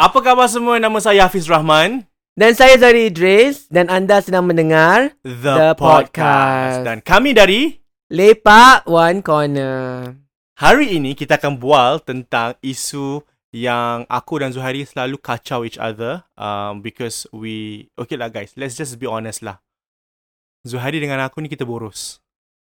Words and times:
Apa 0.00 0.24
khabar 0.24 0.48
semua? 0.48 0.80
Nama 0.80 0.96
saya 0.96 1.28
Hafiz 1.28 1.44
Rahman. 1.44 2.08
Dan 2.32 2.56
saya 2.56 2.72
Zari 2.80 3.12
Idris 3.12 3.68
dan 3.68 3.92
anda 3.92 4.24
sedang 4.24 4.48
mendengar 4.48 5.12
The, 5.28 5.36
The 5.36 5.70
Podcast. 5.76 6.88
Dan 6.88 7.04
kami 7.04 7.36
dari... 7.36 7.84
Lepak 8.08 8.88
One 8.88 9.20
Corner. 9.20 10.16
Hari 10.56 10.96
ini 10.96 11.12
kita 11.12 11.36
akan 11.36 11.60
bual 11.60 12.00
tentang 12.00 12.56
isu 12.64 13.20
yang 13.52 14.08
aku 14.08 14.40
dan 14.40 14.56
Zuhairi 14.56 14.88
selalu 14.88 15.20
kacau 15.20 15.68
each 15.68 15.76
other. 15.76 16.24
Um, 16.32 16.80
because 16.80 17.28
we... 17.28 17.84
Okay 17.92 18.16
lah 18.16 18.32
guys, 18.32 18.56
let's 18.56 18.80
just 18.80 18.96
be 18.96 19.04
honest 19.04 19.44
lah. 19.44 19.60
Zuhairi 20.64 20.96
dengan 20.96 21.20
aku 21.20 21.44
ni 21.44 21.52
kita 21.52 21.68
boros. 21.68 22.24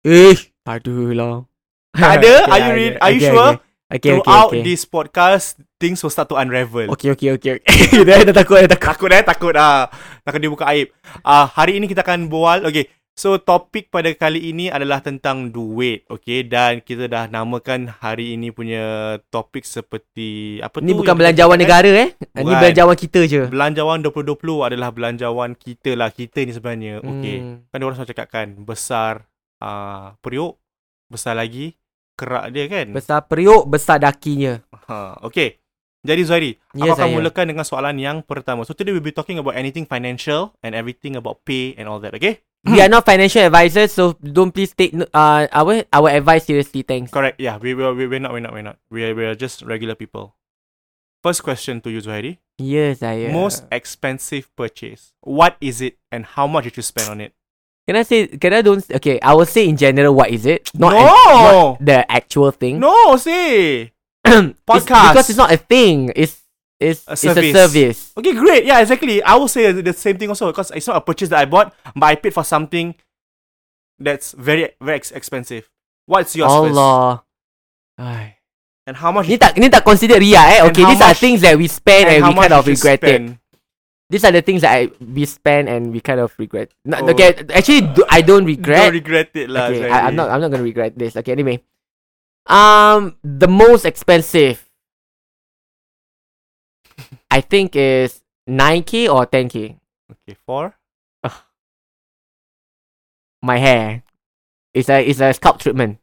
Eh, 0.05 0.37
aduh 0.69 1.17
lah. 1.17 1.49
Ada? 1.97 2.53
Are 2.53 2.61
you 2.69 2.73
read- 2.77 3.01
are 3.01 3.13
you 3.17 3.25
sure? 3.25 3.57
Okay, 3.57 3.65
okay, 3.93 4.17
Throughout 4.17 4.51
okay. 4.53 4.63
this 4.65 4.89
podcast, 4.89 5.61
things 5.77 6.01
will 6.01 6.13
start 6.13 6.33
to 6.33 6.37
unravel. 6.41 6.89
Okay, 6.97 7.13
okay, 7.13 7.37
okay. 7.37 7.61
okay. 7.61 8.05
dah, 8.05 8.25
dah 8.25 8.35
takut, 8.35 8.61
dah 8.65 8.71
takut. 8.73 8.95
Takut 8.95 9.11
eh, 9.13 9.23
takut 9.25 9.55
ah. 9.59 9.91
Takut 10.25 10.41
dia 10.41 10.51
buka 10.53 10.65
aib. 10.73 10.89
Ah, 11.21 11.45
hari 11.45 11.77
ini 11.77 11.91
kita 11.91 12.01
akan 12.01 12.33
bual. 12.33 12.65
Okay. 12.65 12.89
So 13.15 13.39
topik 13.39 13.95
pada 13.95 14.11
kali 14.11 14.51
ini 14.51 14.75
adalah 14.75 14.99
tentang 14.99 15.55
duit, 15.55 16.03
okay? 16.11 16.43
Dan 16.43 16.83
kita 16.83 17.07
dah 17.07 17.31
namakan 17.31 17.87
hari 18.03 18.35
ini 18.35 18.51
punya 18.51 19.17
topik 19.31 19.63
seperti 19.63 20.59
apa 20.59 20.83
Ni 20.83 20.91
tu? 20.91 20.99
bukan 20.99 21.15
belanjawan 21.15 21.55
kita 21.55 21.63
negara 21.63 21.91
eh. 21.95 22.11
Ni 22.19 22.43
Bukan. 22.43 22.59
belanjawan 22.59 22.97
kita 22.99 23.21
je. 23.31 23.43
Belanjawan 23.47 24.03
2020 24.03 24.67
adalah 24.67 24.91
belanjawan 24.91 25.55
kita 25.55 25.95
lah. 25.95 26.11
Kita 26.11 26.43
ni 26.43 26.59
sebenarnya. 26.59 27.07
Okay. 27.07 27.37
Hmm. 27.39 27.57
Kan 27.71 27.87
orang 27.87 27.95
selalu 28.03 28.11
cakap 28.19 28.29
kan, 28.35 28.49
besar 28.67 29.31
uh, 29.63 30.19
periuk, 30.19 30.59
besar 31.07 31.39
lagi 31.39 31.79
kerak 32.15 32.51
dia 32.51 32.65
kan? 32.67 32.87
Besar 32.91 33.27
periuk, 33.27 33.67
besar 33.67 33.99
dakinya. 33.99 34.63
Ha, 34.87 35.21
okay. 35.23 35.59
Jadi 36.05 36.21
Zuhairi, 36.29 36.53
Ya, 36.77 36.85
aku 36.85 37.01
akan 37.01 37.09
saya. 37.09 37.17
mulakan 37.17 37.45
dengan 37.49 37.65
soalan 37.65 37.97
yang 37.97 38.21
pertama. 38.21 38.61
So 38.69 38.77
today 38.77 38.93
we'll 38.93 39.01
be 39.01 39.09
talking 39.09 39.41
about 39.41 39.57
anything 39.57 39.89
financial 39.89 40.53
and 40.61 40.77
everything 40.77 41.17
about 41.17 41.41
pay 41.49 41.73
and 41.81 41.89
all 41.89 41.97
that, 42.05 42.13
okay? 42.13 42.45
We 42.69 42.81
are 42.81 42.93
not 42.93 43.09
financial 43.09 43.41
advisors, 43.41 43.93
so 43.93 44.13
don't 44.21 44.53
please 44.53 44.73
take 44.77 44.93
uh 45.13 45.45
our 45.49 45.85
our 45.93 46.09
advice 46.13 46.45
seriously. 46.45 46.85
Thanks. 46.85 47.09
Correct. 47.09 47.37
Yeah, 47.41 47.57
we 47.57 47.73
will. 47.73 47.93
We, 47.97 48.05
we're 48.05 48.21
not. 48.21 48.33
We're 48.37 48.45
not. 48.45 48.53
We're 48.53 48.65
not. 48.65 48.77
We 48.89 49.05
are. 49.05 49.13
We 49.17 49.25
are 49.25 49.37
just 49.37 49.61
regular 49.65 49.93
people. 49.97 50.37
First 51.21 51.41
question 51.41 51.81
to 51.85 51.89
you, 51.93 52.01
Zuhairi. 52.01 52.41
Ya 52.61 52.93
saya. 52.97 53.33
Most 53.33 53.65
expensive 53.69 54.49
purchase. 54.57 55.13
What 55.25 55.57
is 55.61 55.81
it, 55.81 55.97
and 56.13 56.25
how 56.37 56.45
much 56.45 56.69
did 56.69 56.77
you 56.77 56.85
spend 56.85 57.09
on 57.09 57.21
it? 57.21 57.33
Can 57.87 57.97
I 57.97 58.03
say? 58.03 58.27
Can 58.41 58.53
I 58.55 58.63
don't? 58.63 58.81
Okay, 58.97 59.21
I 59.21 59.35
will 59.35 59.45
say 59.45 59.69
in 59.69 59.77
general. 59.77 60.15
What 60.15 60.31
is 60.31 60.47
it? 60.47 60.71
Not 60.75 60.93
No! 60.97 61.05
not 61.77 61.85
the 61.85 62.01
actual 62.11 62.51
thing. 62.51 62.81
No, 62.81 63.17
say. 63.17 63.93
It's- 64.25 64.55
Podcast. 64.65 65.13
because 65.13 65.29
it's 65.31 65.37
not 65.39 65.53
a 65.53 65.59
thing. 65.61 66.11
It's 66.17 66.41
it's 66.81 67.05
A 67.07 67.13
it's 67.13 67.21
service. 67.21 67.45
a 67.45 67.53
service. 67.53 67.99
Okay, 68.17 68.33
great. 68.33 68.65
Yeah, 68.65 68.81
exactly. 68.81 69.23
I 69.23 69.37
will 69.37 69.49
say 69.53 69.71
the 69.73 69.93
same 69.93 70.17
thing 70.17 70.29
also 70.33 70.49
because 70.49 70.73
it's 70.73 70.87
not 70.89 70.97
a 70.97 71.01
purchase 71.05 71.29
that 71.29 71.41
I 71.41 71.45
bought, 71.45 71.75
but 71.95 72.07
I 72.07 72.15
paid 72.17 72.33
for 72.33 72.43
something 72.45 72.95
that's 74.01 74.33
very 74.33 74.73
very 74.81 74.97
ex- 74.97 75.13
expensive. 75.13 75.69
What's 76.09 76.35
yours 76.35 76.49
first? 76.53 76.77
Allah. 76.77 77.25
And 78.87 78.97
how 78.97 79.13
much? 79.13 79.29
Ni 79.29 79.37
tak 79.41 79.57
ni 79.57 79.69
tak 79.73 79.85
consider 79.85 80.21
ria 80.21 80.41
eh. 80.45 80.61
And 80.61 80.73
Okay, 80.73 80.85
these 80.85 81.01
are 81.01 81.13
much- 81.17 81.21
things 81.21 81.41
that 81.41 81.57
we 81.57 81.69
spend 81.69 82.05
and, 82.09 82.21
how 82.25 82.33
we 82.33 82.41
kind 82.41 82.53
of 82.53 82.67
regret 82.69 83.01
it. 83.05 83.33
These 84.11 84.25
are 84.25 84.33
the 84.33 84.43
things 84.45 84.61
that 84.61 84.73
I 84.77 84.93
we 85.01 85.25
spend 85.25 85.69
and 85.69 85.89
we 85.93 86.01
kind 86.01 86.21
of 86.21 86.35
regret. 86.37 86.71
No, 86.85 87.01
Oh. 87.01 87.09
Okay, 87.09 87.33
actually 87.57 87.89
do, 87.89 88.05
I 88.11 88.21
don't 88.21 88.45
regret. 88.45 88.93
Don't 88.93 89.01
regret 89.01 89.33
it, 89.35 89.49
lah. 89.49 89.73
okay. 89.73 89.89
I, 89.89 90.09
I'm 90.09 90.15
not 90.17 90.29
I'm 90.29 90.41
not 90.45 90.53
gonna 90.53 90.63
regret 90.67 90.93
this. 90.99 91.17
Okay, 91.17 91.33
anyway. 91.33 91.65
Um, 92.45 93.17
the 93.25 93.49
most 93.49 93.89
expensive, 93.89 94.69
I 97.33 97.41
think, 97.41 97.73
is 97.75 98.21
nine 98.45 98.85
k 98.85 99.09
or 99.09 99.25
ten 99.25 99.49
k. 99.49 99.81
Okay, 100.13 100.37
four. 100.45 100.77
My 103.45 103.57
hair, 103.61 104.05
it's 104.73 104.89
a 104.89 105.01
it's 105.01 105.21
a 105.21 105.33
scalp 105.33 105.61
treatment. 105.61 106.01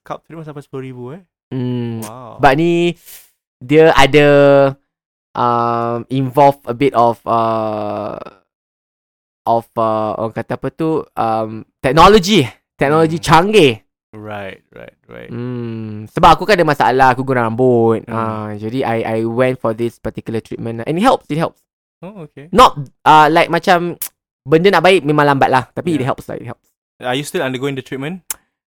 Scalp 0.00 0.24
treatment 0.24 0.48
sampai 0.48 0.64
sepuluh 0.64 0.84
ribu 0.84 1.04
eh. 1.16 1.22
Hmm. 1.52 2.00
Wow. 2.04 2.36
But 2.40 2.56
ni 2.60 2.96
dia 3.60 3.92
ada 3.96 4.26
um 5.32 6.02
involve 6.10 6.58
a 6.66 6.74
bit 6.74 6.90
of 6.92 7.22
uh 7.22 8.18
of 9.46 9.66
uh 9.76 10.12
orang 10.18 10.34
kata 10.34 10.58
apa 10.58 10.68
tu 10.70 11.02
um 11.16 11.64
technology 11.80 12.44
technology 12.76 13.18
Hmm. 13.18 13.26
canggih. 13.26 13.72
right, 14.10 14.58
right, 14.74 14.96
right. 15.06 15.30
Hmm 15.30 16.10
sebab 16.10 16.34
aku 16.34 16.42
kan 16.42 16.58
ada 16.58 16.66
masalah 16.66 17.14
aku 17.14 17.22
guna 17.22 17.46
rambut. 17.46 18.02
Hmm. 18.10 18.14
Ah 18.14 18.50
jadi 18.58 18.82
I 18.82 18.98
I 19.06 19.18
went 19.22 19.62
for 19.62 19.70
this 19.70 20.02
particular 20.02 20.42
treatment 20.42 20.82
and 20.82 20.94
it 20.98 21.04
helps 21.04 21.30
it 21.30 21.38
helps. 21.38 21.62
Oh, 22.02 22.26
okay. 22.26 22.50
Not 22.50 22.80
uh 23.06 23.30
like 23.30 23.52
macam 23.52 23.94
benda 24.50 24.72
nak 24.72 24.82
baik 24.82 25.04
memang 25.04 25.30
lambat 25.30 25.52
lah 25.52 25.64
tapi 25.70 25.94
it 25.94 26.02
Yeah. 26.02 26.10
helps 26.10 26.26
lah 26.26 26.34
it 26.40 26.48
helps. 26.48 26.72
Are 26.98 27.14
you 27.14 27.22
still 27.22 27.44
undergoing 27.44 27.76
the 27.78 27.84
treatment? 27.84 28.24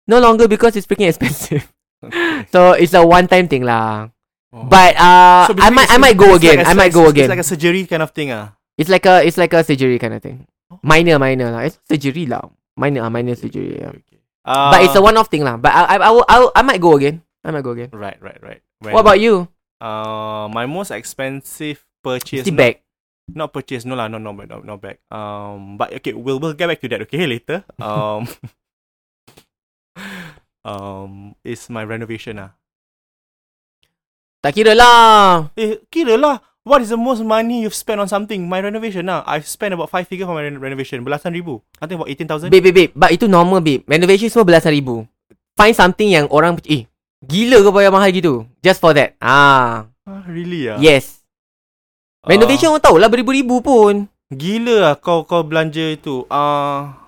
No 0.08 0.22
longer 0.24 0.48
because 0.48 0.78
it's 0.78 0.88
freaking 0.88 1.10
expensive. 1.12 1.68
Okay. 2.00 2.46
So 2.54 2.78
it's 2.78 2.94
a 2.94 3.02
one 3.04 3.26
time 3.26 3.50
thing 3.50 3.66
lah. 3.66 4.13
Oh. 4.54 4.70
But 4.70 4.94
uh 5.02 5.50
So 5.50 5.58
I 5.58 5.74
might 5.74 5.90
I 5.90 5.98
it's- 5.98 6.04
might 6.06 6.18
go 6.18 6.30
it's 6.38 6.46
again. 6.46 6.58
like 6.62 6.68
a- 6.68 6.70
I 6.70 6.74
might 6.78 6.94
go 6.94 7.10
it's- 7.10 7.14
again. 7.18 7.26
It's 7.26 7.34
like 7.34 7.44
a 7.44 7.50
surgery 7.50 7.84
kind 7.90 8.04
of 8.06 8.12
thing 8.14 8.30
ah. 8.32 8.54
It's 8.78 8.90
like 8.90 9.06
a 9.10 9.26
it's 9.26 9.38
like 9.38 9.54
a 9.54 9.66
surgery 9.66 9.98
kind 9.98 10.14
of 10.14 10.22
thing. 10.22 10.46
Minor, 10.86 11.18
minor 11.18 11.50
lah. 11.54 11.66
It's 11.66 11.78
surgery 11.90 12.26
lah. 12.30 12.46
Minor, 12.78 13.06
ah, 13.06 13.10
minor 13.10 13.34
surgery. 13.38 13.78
Yeah. 13.82 13.94
Okay. 13.94 14.18
Uh, 14.46 14.70
But 14.74 14.80
it's 14.86 14.98
a 14.98 15.02
one-off 15.02 15.30
thing 15.30 15.46
lah. 15.46 15.58
But 15.62 15.70
I, 15.74 15.96
I, 15.96 15.96
I, 16.02 16.10
will, 16.10 16.26
I, 16.28 16.36
will, 16.42 16.52
I 16.58 16.62
might 16.66 16.82
go 16.82 16.98
again. 16.98 17.22
I 17.46 17.54
might 17.54 17.62
go 17.62 17.72
again. 17.78 17.90
Right, 17.94 18.18
right, 18.22 18.38
right. 18.42 18.62
What 18.82 19.02
about 19.06 19.22
you? 19.22 19.48
Uh, 19.80 20.50
my 20.50 20.66
most 20.66 20.90
expensive 20.92 21.86
purchase. 22.02 22.46
Not- 22.50 22.58
back. 22.58 22.76
Not 23.30 23.54
purchase, 23.56 23.86
no 23.88 23.96
lah, 23.96 24.10
no, 24.12 24.18
no, 24.20 24.34
no, 24.36 24.60
no 24.66 24.76
back. 24.76 25.00
Um, 25.08 25.78
but 25.80 25.94
okay, 26.02 26.12
we'll 26.12 26.42
we'll 26.44 26.52
get 26.58 26.68
back 26.68 26.82
to 26.84 26.90
that. 26.92 27.08
Okay, 27.08 27.24
later. 27.30 27.64
Um, 27.80 28.28
um, 30.66 31.36
is 31.44 31.70
my 31.70 31.84
renovation 31.88 32.40
ah. 32.44 32.52
Tak 34.44 34.52
kira 34.52 34.76
lah. 34.76 35.48
Eh, 35.56 35.80
kira 35.88 36.20
lah. 36.20 36.44
What 36.68 36.84
is 36.84 36.92
the 36.92 37.00
most 37.00 37.24
money 37.24 37.64
you've 37.64 37.76
spent 37.76 38.00
on 38.00 38.08
something? 38.12 38.44
My 38.44 38.60
renovation 38.60 39.08
lah. 39.08 39.24
I've 39.24 39.48
spent 39.48 39.72
about 39.72 39.88
five 39.88 40.04
figure 40.08 40.28
for 40.28 40.36
my 40.36 40.44
ren- 40.44 40.60
renovation. 40.60 41.04
Belasan 41.04 41.32
ribu. 41.32 41.64
I 41.80 41.88
think 41.88 42.00
about 42.00 42.12
eighteen 42.12 42.28
thousand. 42.28 42.52
Babe, 42.52 42.64
babe, 42.64 42.76
babe. 42.76 42.92
But 42.96 43.16
itu 43.16 43.28
normal, 43.28 43.64
babe. 43.64 43.84
Renovation 43.88 44.28
semua 44.28 44.48
belasan 44.48 44.76
ribu. 44.76 45.08
Find 45.56 45.76
something 45.76 46.08
yang 46.12 46.28
orang... 46.32 46.60
Eh, 46.68 46.88
gila 47.24 47.64
kau 47.64 47.76
bayar 47.76 47.92
mahal 47.92 48.12
gitu. 48.12 48.48
Just 48.60 48.84
for 48.84 48.92
that. 48.96 49.16
Ah, 49.20 49.88
Ah, 50.04 50.24
really 50.28 50.68
ah? 50.68 50.76
Yes. 50.80 51.24
Renovation 52.24 52.72
orang 52.72 52.84
tahu 52.84 52.96
lah 53.00 53.08
beribu-ribu 53.08 53.64
pun. 53.64 54.08
Gila 54.32 54.76
lah 54.92 54.94
kau 55.00 55.24
kau 55.24 55.44
belanja 55.44 55.84
itu. 55.84 56.28
Ah. 56.28 57.03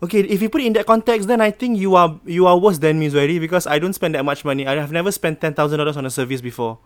Okay, 0.00 0.24
if 0.24 0.40
you 0.40 0.48
put 0.48 0.64
it 0.64 0.72
in 0.72 0.72
that 0.80 0.88
context, 0.88 1.28
then 1.28 1.44
I 1.44 1.52
think 1.52 1.76
you 1.76 1.92
are 1.92 2.16
you 2.24 2.48
are 2.48 2.56
worse 2.56 2.80
than 2.80 2.96
me, 2.96 3.12
Zuhairi, 3.12 3.36
because 3.36 3.68
I 3.68 3.76
don't 3.76 3.92
spend 3.92 4.16
that 4.16 4.24
much 4.24 4.48
money. 4.48 4.64
I 4.64 4.80
have 4.80 4.88
never 4.88 5.12
spent 5.12 5.44
ten 5.44 5.52
thousand 5.52 5.76
dollars 5.76 6.00
on 6.00 6.08
a 6.08 6.12
service 6.12 6.40
before. 6.40 6.80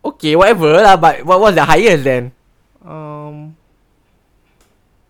Okay, 0.00 0.32
whatever 0.32 0.80
lah. 0.80 0.96
But 0.96 1.28
what 1.28 1.44
was 1.44 1.52
the 1.52 1.68
highest 1.68 2.08
then? 2.08 2.32
Um, 2.80 3.52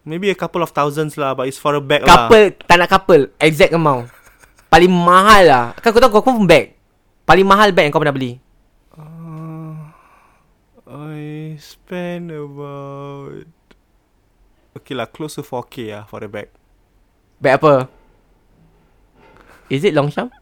maybe 0.02 0.34
a 0.34 0.38
couple 0.38 0.66
of 0.66 0.74
thousands 0.74 1.14
lah, 1.14 1.38
but 1.38 1.46
it's 1.46 1.62
for 1.62 1.78
a 1.78 1.82
bag 1.82 2.02
lah. 2.02 2.26
Couple, 2.26 2.58
tak 2.66 2.74
nak 2.74 2.90
couple. 2.90 3.22
Exact 3.38 3.70
amount. 3.70 4.10
Paling 4.66 4.90
mahal 4.90 5.42
lah. 5.46 5.66
Kan 5.78 5.94
kau 5.94 6.02
tahu 6.02 6.18
kau 6.18 6.26
confirm 6.26 6.50
bag. 6.50 6.74
Paling 7.22 7.46
mahal 7.46 7.70
bag 7.70 7.86
yang 7.86 7.94
kau 7.94 8.02
pernah 8.02 8.18
beli. 8.18 8.42
Uh, 8.98 9.94
I 10.90 11.54
spend 11.62 12.34
about 12.34 13.46
okay 14.74 14.94
lah, 14.98 15.06
close 15.06 15.38
to 15.38 15.46
4k 15.46 15.94
lah 15.94 16.02
for 16.10 16.18
the 16.18 16.26
bag. 16.26 16.50
Bag 17.44 17.60
apa? 17.60 17.92
Is 19.68 19.84
it 19.84 19.92
Longchamp? 19.92 20.32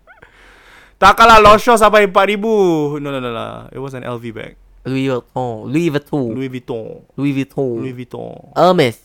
Takkanlah 0.97 1.43
Longchamp 1.43 1.79
sampai 1.79 2.07
4000. 2.07 3.03
No 3.03 3.11
no 3.11 3.19
no 3.19 3.31
lah. 3.35 3.67
It 3.75 3.83
was 3.83 3.91
an 3.93 4.07
LV 4.07 4.23
bag. 4.31 4.55
Louis 4.83 5.11
Vuitton. 5.11 5.67
Louis 5.67 5.89
Vuitton. 5.91 6.27
Louis 6.35 6.51
Vuitton. 6.51 6.87
Louis 7.15 7.33
Vuitton. 7.33 7.71
Louis 7.79 7.95
Vuitton. 7.95 8.35
Hermes. 8.55 8.97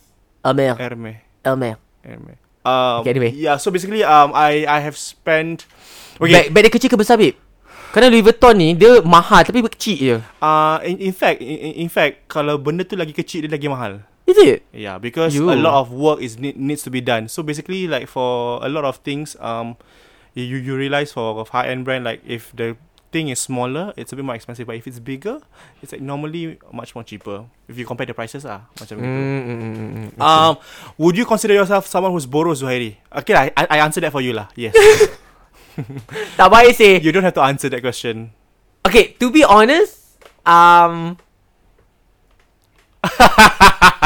Hermes. 0.42 0.74
Hermes. 0.78 1.18
Hermes. 1.42 1.78
Hermes. 2.02 2.38
Um, 2.68 3.00
Okay, 3.02 3.12
anyway. 3.14 3.32
Yeah, 3.32 3.58
so 3.58 3.70
basically 3.70 4.02
um 4.04 4.34
I 4.34 4.66
I 4.68 4.80
have 4.82 4.94
spent 4.94 5.66
Bag, 6.18 6.28
Okay. 6.28 6.44
bag 6.50 6.62
dia 6.66 6.74
kecil 6.74 6.90
ke 6.90 6.98
besar, 6.98 7.16
babe? 7.16 7.38
Kerana 7.94 8.10
Louis 8.10 8.26
Vuitton 8.26 8.54
ni, 8.54 8.74
dia 8.74 9.00
mahal 9.06 9.46
tapi 9.46 9.62
kecil 9.64 9.96
je. 9.96 10.16
Uh 10.38 10.78
in, 10.84 10.98
in 11.00 11.14
fact 11.14 11.40
in- 11.40 11.78
in 11.80 11.90
fact 11.90 12.26
kalau 12.28 12.58
benda 12.58 12.82
tu 12.84 12.98
lagi 12.98 13.14
kecil 13.14 13.46
dia 13.46 13.52
lagi 13.54 13.70
mahal. 13.70 14.02
Is 14.28 14.38
it? 14.38 14.68
Yeah, 14.76 15.00
because 15.00 15.32
You. 15.34 15.48
a 15.48 15.56
lot 15.56 15.80
of 15.80 15.92
work 15.96 16.20
is 16.20 16.36
need, 16.38 16.60
needs 16.60 16.84
to 16.84 16.92
be 16.92 17.00
done. 17.00 17.32
So 17.32 17.42
basically, 17.44 17.88
like 17.88 18.12
for 18.12 18.60
a 18.60 18.68
lot 18.68 18.84
of 18.84 19.00
things, 19.00 19.40
um, 19.40 19.80
you 20.36 20.60
you 20.60 20.76
realize 20.76 21.16
for 21.16 21.40
a 21.40 21.44
high 21.48 21.72
end 21.72 21.88
brand, 21.88 22.04
like 22.04 22.20
if 22.28 22.52
the 22.52 22.76
thing 23.12 23.32
is 23.32 23.40
smaller, 23.40 23.96
it's 23.96 24.12
a 24.12 24.16
bit 24.20 24.28
more 24.28 24.36
expensive. 24.36 24.68
But 24.68 24.76
if 24.76 24.86
it's 24.86 25.00
bigger, 25.00 25.40
it's 25.82 25.96
like 25.96 26.04
normally 26.04 26.60
much 26.76 26.92
more 26.92 27.08
cheaper. 27.08 27.48
If 27.72 27.80
you 27.80 27.88
compare 27.88 28.04
the 28.06 28.14
prices, 28.14 28.44
ah, 28.44 28.68
macam 28.76 29.00
gitu. 29.00 29.08
Mm, 29.08 29.16
mm, 29.16 29.42
mm, 29.48 29.74
mm, 29.74 30.12
mm. 30.12 30.20
Um, 30.20 30.60
would 31.00 31.16
you 31.16 31.24
consider 31.24 31.56
yourself 31.56 31.88
someone 31.88 32.12
who's 32.12 32.28
borrow 32.28 32.52
Zuhairi? 32.52 33.00
Okay, 33.24 33.32
I 33.32 33.48
I 33.56 33.80
answer 33.80 34.04
that 34.04 34.12
for 34.12 34.20
you 34.20 34.36
lah. 34.36 34.52
Yes, 34.60 34.76
tak 36.40 36.52
baik 36.52 36.76
sih. 36.76 37.00
you 37.00 37.16
don't 37.16 37.24
have 37.24 37.38
to 37.40 37.46
answer 37.48 37.72
that 37.72 37.80
question. 37.80 38.36
Okay, 38.84 39.16
to 39.24 39.32
be 39.32 39.48
honest, 39.48 40.20
um, 40.44 41.16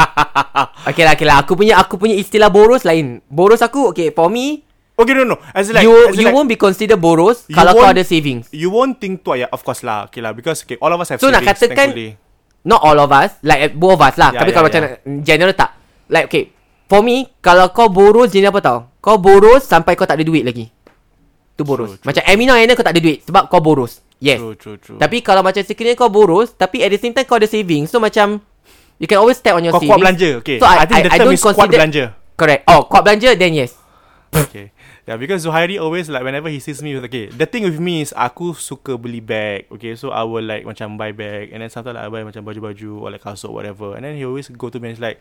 okay 0.86 1.02
lah, 1.06 1.12
okay 1.14 1.26
lah. 1.26 1.36
Aku 1.42 1.52
punya, 1.54 1.78
aku 1.78 1.94
punya 1.98 2.16
istilah 2.16 2.48
boros 2.48 2.82
lain. 2.82 3.20
Boros 3.28 3.62
aku, 3.62 3.90
okay, 3.90 4.10
for 4.10 4.30
me, 4.30 4.64
Okay, 4.92 5.16
no, 5.16 5.24
no. 5.24 5.40
As 5.56 5.72
in 5.72 5.74
like, 5.74 5.88
you 5.88 5.96
as 5.96 6.14
in 6.14 6.20
you 6.20 6.28
like, 6.28 6.36
won't 6.36 6.50
be 6.52 6.58
considered 6.60 7.00
boros 7.00 7.48
kalau 7.48 7.72
kau 7.72 7.88
ada 7.88 8.04
savings. 8.04 8.52
You 8.52 8.68
won't 8.68 9.00
think 9.00 9.24
twice, 9.24 9.48
yeah, 9.48 9.50
of 9.50 9.64
course 9.64 9.80
lah. 9.80 10.06
Okay 10.06 10.20
lah, 10.20 10.36
because 10.36 10.62
okay, 10.62 10.76
all 10.84 10.92
of 10.92 11.00
us 11.00 11.08
have 11.10 11.18
So, 11.18 11.32
nak 11.32 11.42
savings, 11.42 11.58
katakan- 11.58 11.90
thankfully. 11.96 12.10
Not 12.62 12.78
all 12.86 12.94
of 13.02 13.10
us, 13.10 13.34
like 13.42 13.74
both 13.74 13.98
of 13.98 14.06
us 14.06 14.14
lah. 14.14 14.30
Ya, 14.30 14.46
Tapi 14.46 14.50
ya, 14.52 14.54
kalau 14.54 14.68
ya. 14.68 14.70
macam 14.70 14.82
general 15.26 15.54
tak. 15.58 15.74
Like 16.06 16.30
okay, 16.30 16.54
for 16.86 17.02
me, 17.02 17.26
kalau 17.42 17.72
kau 17.74 17.90
boros 17.90 18.30
jenis 18.30 18.54
apa 18.54 18.60
tau? 18.62 18.78
Kau 19.02 19.18
boros 19.18 19.66
sampai 19.66 19.98
kau 19.98 20.06
tak 20.06 20.20
ada 20.20 20.22
duit 20.22 20.46
lagi. 20.46 20.70
Tu 21.58 21.66
boros. 21.66 21.90
True, 21.90 21.98
true, 21.98 22.06
macam 22.06 22.22
Amina 22.22 22.54
Aina 22.54 22.78
kau 22.78 22.86
tak 22.86 22.94
ada 22.94 23.02
duit 23.02 23.26
sebab 23.26 23.50
kau 23.50 23.58
boros. 23.58 23.98
Yes. 24.22 24.38
True, 24.38 24.54
true, 24.54 24.78
true. 24.78 24.98
Tapi 25.02 25.18
kalau 25.26 25.42
macam 25.42 25.66
sekiranya 25.66 25.98
kau 25.98 26.06
boros 26.06 26.54
Tapi 26.54 26.86
at 26.86 26.94
the 26.94 27.00
same 27.02 27.10
time 27.10 27.26
kau 27.26 27.42
ada 27.42 27.50
saving 27.50 27.90
So 27.90 27.98
macam 27.98 28.38
You 29.02 29.10
can 29.10 29.18
always 29.18 29.42
step 29.42 29.58
on 29.58 29.66
your 29.66 29.74
kau 29.74 29.82
savings 29.82 29.90
kuat 29.90 29.98
belanja. 30.06 30.30
Okay, 30.38 30.62
So, 30.62 30.66
I, 30.70 30.74
I- 30.78 30.86
think 30.86 30.94
I- 30.94 31.02
the 31.02 31.10
I 31.10 31.18
term 31.18 31.26
don't 31.26 31.34
is 31.34 31.42
kuat 31.42 31.68
belanja. 31.74 32.04
Correct 32.38 32.62
Oh 32.70 32.86
kuat 32.86 33.02
belanja 33.02 33.34
Then 33.34 33.52
yes 33.58 33.74
Okay. 34.32 34.70
Yeah, 35.04 35.18
because 35.18 35.42
Zuhairi 35.44 35.76
always 35.82 36.06
like 36.08 36.22
whenever 36.22 36.46
he 36.48 36.56
sees 36.62 36.78
me 36.80 36.94
with 36.94 37.04
okay, 37.10 37.26
the 37.28 37.44
thing 37.44 37.66
with 37.66 37.76
me 37.82 38.00
is 38.06 38.14
aku 38.16 38.54
suka 38.54 38.94
beli 38.94 39.18
bag. 39.18 39.66
Okay, 39.68 39.98
so 39.98 40.08
I 40.14 40.22
will 40.22 40.46
like 40.46 40.62
macam 40.62 40.94
buy 40.94 41.10
bag 41.10 41.50
and 41.50 41.60
then 41.60 41.68
sometimes 41.68 41.98
like, 41.98 42.06
I 42.06 42.08
buy 42.08 42.22
macam 42.22 42.46
baju-baju 42.46 43.02
or 43.02 43.10
like 43.10 43.20
kasut 43.20 43.50
whatever. 43.50 43.92
And 43.98 44.06
then 44.06 44.14
he 44.16 44.22
always 44.24 44.46
go 44.48 44.70
to 44.70 44.78
me 44.78 44.88
and 44.88 44.96
he's 44.96 45.02
like, 45.02 45.18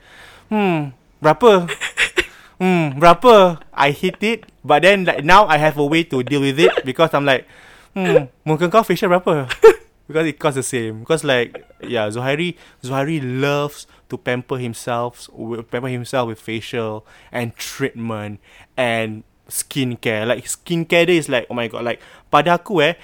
hmm, 0.53 0.93
berapa? 1.17 1.65
hmm, 2.61 3.01
berapa? 3.01 3.57
I 3.73 3.89
hit 3.91 4.21
it, 4.21 4.45
but 4.61 4.85
then 4.85 5.03
like 5.03 5.25
now 5.25 5.49
I 5.49 5.57
have 5.57 5.75
a 5.81 5.83
way 5.83 6.05
to 6.13 6.21
deal 6.21 6.45
with 6.45 6.61
it 6.61 6.85
because 6.85 7.09
I'm 7.17 7.25
like, 7.25 7.49
hmm, 7.97 8.29
mungkin 8.45 8.69
kau 8.69 8.85
facial 8.85 9.09
berapa? 9.09 9.49
because 10.11 10.27
it 10.27 10.37
costs 10.37 10.59
the 10.59 10.67
same. 10.67 11.01
Because 11.01 11.23
like 11.23 11.55
yeah, 11.81 12.07
Zuhairi 12.11 12.55
Zuhairi 12.83 13.23
loves 13.23 13.87
to 14.09 14.17
pamper 14.17 14.59
himself 14.59 15.29
pamper 15.71 15.87
himself 15.87 16.27
with 16.27 16.39
facial 16.39 17.07
and 17.31 17.55
treatment 17.55 18.39
and 18.75 19.23
skincare. 19.47 20.27
Like 20.27 20.45
skincare 20.45 21.07
dia 21.07 21.17
is 21.17 21.29
like 21.29 21.47
oh 21.49 21.55
my 21.55 21.67
god, 21.67 21.83
like 21.83 21.99
pada 22.31 22.59
aku 22.59 22.83
eh 22.83 22.95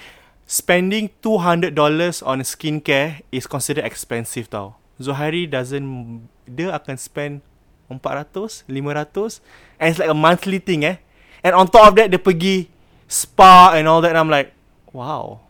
spending 0.47 1.11
$200 1.19 1.75
on 2.23 2.39
skincare 2.47 3.21
is 3.35 3.45
considered 3.45 3.83
expensive 3.83 4.47
tau. 4.47 4.79
Zuhairi 4.97 5.45
doesn't 5.45 6.27
dia 6.47 6.71
akan 6.71 6.95
spend 6.95 7.43
400, 7.91 8.63
500 8.67 9.39
and 9.79 9.87
it's 9.91 9.99
like 9.99 10.11
a 10.11 10.17
monthly 10.17 10.59
thing 10.59 10.83
eh. 10.83 10.97
And 11.43 11.53
on 11.55 11.67
top 11.67 11.91
of 11.91 11.93
that 11.99 12.11
dia 12.11 12.19
pergi 12.19 12.67
spa 13.07 13.75
and 13.75 13.87
all 13.87 14.03
that 14.03 14.15
and 14.15 14.19
I'm 14.19 14.31
like 14.31 14.55
wow. 14.95 15.46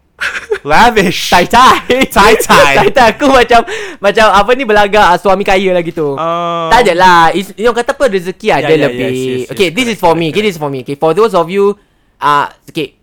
Lavish. 0.63 1.29
Tai 1.29 1.45
tai. 1.45 2.05
Tai 2.09 2.33
tai. 2.37 2.73
Tai 2.81 2.89
tai 2.89 3.07
Aku 3.13 3.29
macam 3.29 3.61
Macam 4.01 4.25
apa 4.31 4.51
ni 4.57 4.63
Belagak 4.65 5.05
ah, 5.13 5.17
suami 5.19 5.45
kaya 5.45 5.75
lah 5.75 5.83
gitu. 5.85 6.17
Um, 6.17 6.69
Tak 6.73 6.85
adalah. 6.87 7.29
Is, 7.35 7.53
You 7.57 7.73
kata 7.73 7.93
apa 7.93 8.09
Rezeki 8.09 8.47
ada 8.49 8.73
yeah, 8.73 8.89
lebih. 8.89 9.11
yes, 9.11 9.17
yes, 9.17 9.39
yes, 9.45 9.51
Okay 9.53 9.67
this 9.69 9.85
is 9.85 9.97
correct, 9.97 10.01
for 10.01 10.13
correct, 10.15 10.21
me. 10.21 10.27
Okay 10.33 10.41
this 10.41 10.53
is 10.55 10.59
for 10.61 10.69
me. 10.71 10.79
Okay 10.81 10.97
for 10.97 11.11
those 11.13 11.33
of 11.37 11.47
you 11.51 11.75
uh, 12.21 12.45
Okay. 12.69 12.97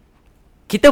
Kita 0.67 0.89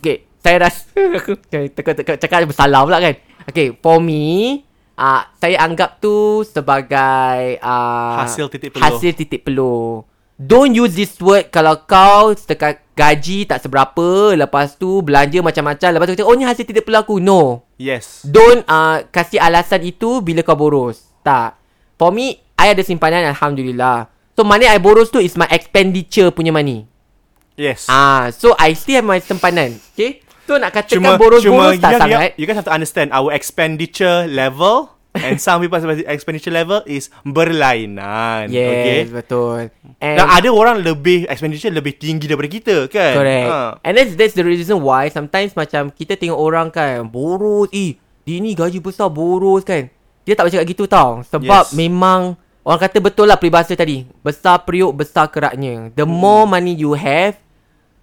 Okay 0.00 0.16
Saya 0.40 0.56
rasa 0.66 0.84
Aku 1.20 1.32
teka-teka 1.48 2.12
cakap 2.18 2.48
bersalah 2.48 2.82
pula 2.82 2.98
kan. 2.98 3.14
Okay 3.46 3.76
for 3.78 4.02
me 4.02 4.60
uh, 4.98 5.22
Saya 5.38 5.62
anggap 5.62 6.02
tu 6.02 6.42
Sebagai 6.42 7.60
uh, 7.62 8.26
Hasil 8.26 8.48
titik 8.50 8.74
peluh. 8.74 8.82
Hasil 8.82 9.12
titik 9.14 9.40
peluh 9.46 10.09
Don't 10.40 10.72
use 10.72 10.96
this 10.96 11.20
word 11.20 11.52
Kalau 11.52 11.84
kau 11.84 12.32
Setakat 12.32 12.80
gaji 12.96 13.44
tak 13.44 13.60
seberapa 13.60 14.32
Lepas 14.32 14.80
tu 14.80 15.04
Belanja 15.04 15.44
macam-macam 15.44 15.88
Lepas 15.92 16.06
tu 16.08 16.12
kata 16.16 16.24
Oh 16.24 16.32
ni 16.32 16.48
hasil 16.48 16.64
titik 16.64 16.88
peluh 16.88 17.04
aku 17.04 17.20
No 17.20 17.68
Yes. 17.80 18.28
Don't 18.28 18.60
uh, 18.68 19.08
kasih 19.08 19.40
alasan 19.40 19.80
itu 19.88 20.20
bila 20.20 20.44
kau 20.44 20.52
boros. 20.52 21.00
Tak. 21.24 21.56
For 21.96 22.12
me, 22.12 22.36
I 22.60 22.76
ada 22.76 22.84
simpanan 22.84 23.24
Alhamdulillah. 23.32 24.12
So, 24.36 24.44
money 24.44 24.68
I 24.68 24.76
boros 24.76 25.08
tu 25.08 25.16
is 25.16 25.32
my 25.40 25.48
expenditure 25.48 26.28
punya 26.28 26.52
money. 26.52 26.84
Yes. 27.56 27.88
Ah, 27.88 28.28
So, 28.36 28.52
I 28.60 28.76
still 28.76 29.00
have 29.00 29.08
my 29.08 29.16
simpanan. 29.16 29.80
Okay? 29.96 30.20
So, 30.44 30.60
nak 30.60 30.76
katakan 30.76 31.16
boros-boros 31.16 31.80
tak 31.80 31.96
you, 31.96 32.00
sangat. 32.04 32.30
you 32.36 32.44
guys 32.44 32.60
have 32.60 32.68
to 32.68 32.74
understand 32.74 33.16
our 33.16 33.32
expenditure 33.32 34.28
level 34.28 34.92
and 35.12 35.36
some 35.36 35.58
people's 35.58 35.82
expenditure 36.06 36.50
level 36.50 36.82
is 36.86 37.10
berlainan. 37.24 38.46
Yes, 38.48 38.70
Okay. 38.70 38.98
betul. 39.10 39.58
And 39.98 40.16
Dan 40.16 40.26
ada 40.26 40.48
orang 40.48 40.80
lebih 40.80 41.26
expenditure 41.26 41.70
lebih 41.70 41.96
tinggi 41.96 42.26
daripada 42.26 42.46
kita 42.46 42.76
kan. 42.86 43.14
Correct. 43.16 43.48
Ha. 43.48 43.60
And 43.82 43.92
that's 43.94 44.14
that's 44.14 44.34
the 44.34 44.46
reason 44.46 44.78
why 44.80 45.08
sometimes 45.08 45.54
macam 45.54 45.90
kita 45.90 46.14
tengok 46.14 46.38
orang 46.38 46.70
kan 46.70 47.06
boros. 47.06 47.68
Eh, 47.70 47.98
dia 48.22 48.38
ni 48.38 48.54
gaji 48.54 48.78
besar 48.78 49.10
boros 49.10 49.62
kan. 49.62 49.90
Dia 50.22 50.36
tak 50.36 50.46
boleh 50.46 50.54
cakap 50.54 50.68
gitu 50.68 50.84
tau. 50.86 51.10
Sebab 51.26 51.64
Yes. 51.70 51.74
memang 51.74 52.36
orang 52.62 52.80
kata 52.80 53.00
betul 53.00 53.26
lah 53.26 53.34
peribahasa 53.34 53.74
tadi. 53.74 54.06
Besar 54.20 54.62
periuk, 54.62 54.94
besar 54.94 55.26
keraknya. 55.26 55.90
The 55.90 56.06
Hmm. 56.06 56.12
more 56.12 56.44
money 56.46 56.76
you 56.76 56.94
have, 56.94 57.34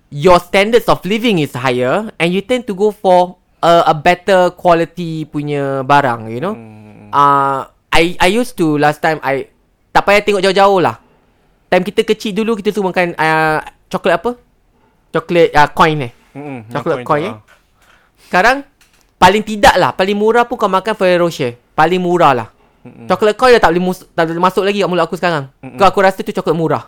your 0.10 0.40
standards 0.40 0.88
of 0.88 1.00
living 1.04 1.40
is 1.40 1.54
higher 1.54 2.12
and 2.16 2.30
you 2.32 2.42
tend 2.42 2.68
to 2.68 2.74
go 2.74 2.90
for 2.90 3.36
a, 3.58 3.90
a 3.90 3.96
better 3.96 4.52
quality 4.54 5.26
punya 5.26 5.82
barang, 5.82 6.30
you 6.30 6.40
know. 6.40 6.54
Hmm. 6.54 6.77
Uh, 7.12 7.68
I 7.94 8.16
I 8.20 8.30
used 8.30 8.54
to 8.60 8.78
last 8.78 9.02
time 9.02 9.18
I 9.24 9.50
tak 9.96 10.06
payah 10.06 10.22
tengok 10.22 10.44
jauh-jauh 10.44 10.80
lah. 10.84 11.02
Time 11.68 11.84
kita 11.84 12.08
kecil 12.08 12.32
dulu 12.32 12.56
kita 12.56 12.72
suka 12.72 12.92
makan 12.94 13.18
uh, 13.18 13.60
coklat 13.92 14.24
apa? 14.24 14.32
Coklat 15.12 15.50
uh, 15.52 15.70
coin 15.74 15.98
eh. 16.08 16.12
Mm-mm, 16.38 16.70
Chocolate 16.70 17.02
nak 17.02 17.08
coin, 17.10 17.22
tu, 17.22 17.28
eh? 17.28 17.34
ah. 17.34 17.40
Sekarang 18.28 18.58
paling 19.18 19.42
tidak 19.42 19.76
lah, 19.76 19.92
paling 19.98 20.14
murah 20.14 20.46
pun 20.46 20.56
kau 20.56 20.70
makan 20.70 20.94
Ferrero 20.94 21.26
Rocher. 21.26 21.58
Paling 21.74 21.98
murah 21.98 22.32
lah. 22.38 22.48
Mm-mm. 22.86 23.10
Coklat 23.10 23.36
coin 23.36 23.52
dah 23.58 23.62
tak 23.68 23.72
boleh, 23.74 23.84
mus- 23.84 24.08
tak 24.14 24.24
boleh 24.30 24.44
masuk 24.44 24.64
lagi 24.64 24.80
kat 24.80 24.88
mulut 24.88 25.04
aku 25.04 25.16
sekarang. 25.18 25.52
Kau 25.76 25.88
aku 25.90 26.00
rasa 26.00 26.22
tu 26.22 26.32
coklat 26.32 26.56
murah. 26.56 26.84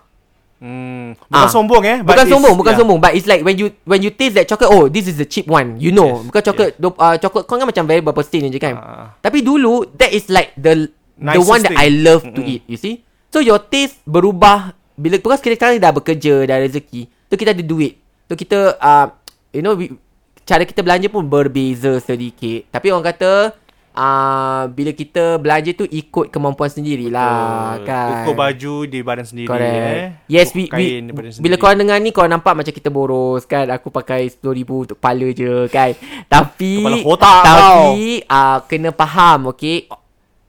Hmm. 0.59 1.15
Bukan 1.31 1.47
Ah. 1.47 1.47
sombong 1.47 1.83
eh. 1.87 1.97
Bukan 2.03 2.25
sombong, 2.27 2.55
bukan 2.59 2.73
yeah. 2.75 2.79
sombong. 2.83 2.99
But 2.99 3.15
it's 3.15 3.23
like 3.23 3.47
when 3.47 3.55
you 3.55 3.71
when 3.87 4.03
you 4.03 4.11
taste 4.11 4.35
that 4.35 4.43
chocolate, 4.43 4.67
oh, 4.67 4.91
this 4.91 5.07
is 5.07 5.15
the 5.15 5.23
cheap 5.23 5.47
one. 5.47 5.79
You 5.79 5.95
know. 5.95 6.19
Yes, 6.19 6.27
Bukan 6.27 6.41
coklat 6.51 6.69
do, 6.75 6.87
uh, 6.99 7.15
coklat 7.15 7.43
coin 7.47 7.57
kan 7.63 7.67
macam 7.71 7.83
very 7.87 8.03
berapa 8.03 8.21
sen 8.27 8.51
je 8.51 8.59
kan. 8.59 8.75
Ah. 8.75 9.15
Tapi 9.23 9.39
dulu 9.39 9.87
that 9.95 10.11
is 10.11 10.27
like 10.27 10.51
the 10.59 10.91
the 11.15 11.39
one 11.39 11.63
that. 11.63 11.79
I 11.79 11.87
love 11.87 12.27
to 12.27 12.43
Mm-mm. 12.43 12.53
eat, 12.59 12.63
you 12.67 12.75
see? 12.75 13.07
So 13.31 13.39
your 13.39 13.63
taste 13.63 14.03
berubah 14.03 14.75
bila 14.99 15.15
because 15.15 15.39
kita 15.39 15.55
sekarang 15.55 15.79
dah 15.79 15.95
bekerja, 15.95 16.43
dah 16.43 16.59
rezeki. 16.59 17.07
So 17.31 17.39
kita 17.39 17.55
ada 17.55 17.63
duit. 17.63 17.95
So 18.27 18.35
kita 18.35 18.75
uh, 18.75 19.15
you 19.55 19.63
know 19.63 19.79
we, 19.79 19.95
cara 20.43 20.67
kita 20.67 20.83
belanja 20.83 21.07
pun 21.07 21.23
berbeza 21.23 22.03
sedikit. 22.03 22.67
Tapi 22.67 22.91
orang 22.91 23.07
kata 23.15 23.55
uh, 23.99 24.63
bila 24.71 24.91
kita 24.95 25.35
belanja 25.35 25.75
tu 25.75 25.83
ikut 25.83 26.31
kemampuan 26.31 26.71
sendirilah 26.71 27.75
Betul. 27.75 27.85
kan. 27.85 28.09
Ukur 28.23 28.35
baju 28.35 28.73
di 28.87 28.99
badan 29.03 29.25
sendiri 29.27 29.47
Correct. 29.51 29.75
eh. 29.75 30.07
Yes, 30.31 30.55
we, 30.55 30.71
we, 30.71 31.03
badan 31.03 31.11
bila 31.11 31.27
sendiri. 31.29 31.59
korang 31.59 31.77
dengar 31.77 31.97
ni 31.99 32.09
korang 32.09 32.31
nampak 32.31 32.55
macam 32.55 32.71
kita 32.71 32.87
boros 32.87 33.43
kan. 33.43 33.67
Aku 33.69 33.91
pakai 33.91 34.31
RM10,000 34.31 34.69
untuk 34.71 34.97
kepala 34.97 35.27
je 35.29 35.53
kan. 35.67 35.91
Tapi 36.25 36.73
Kepala 36.79 36.97
otak 37.03 37.41
tapi 37.43 38.03
uh, 38.25 38.57
kena 38.65 38.89
faham 38.89 39.51
okay. 39.51 39.85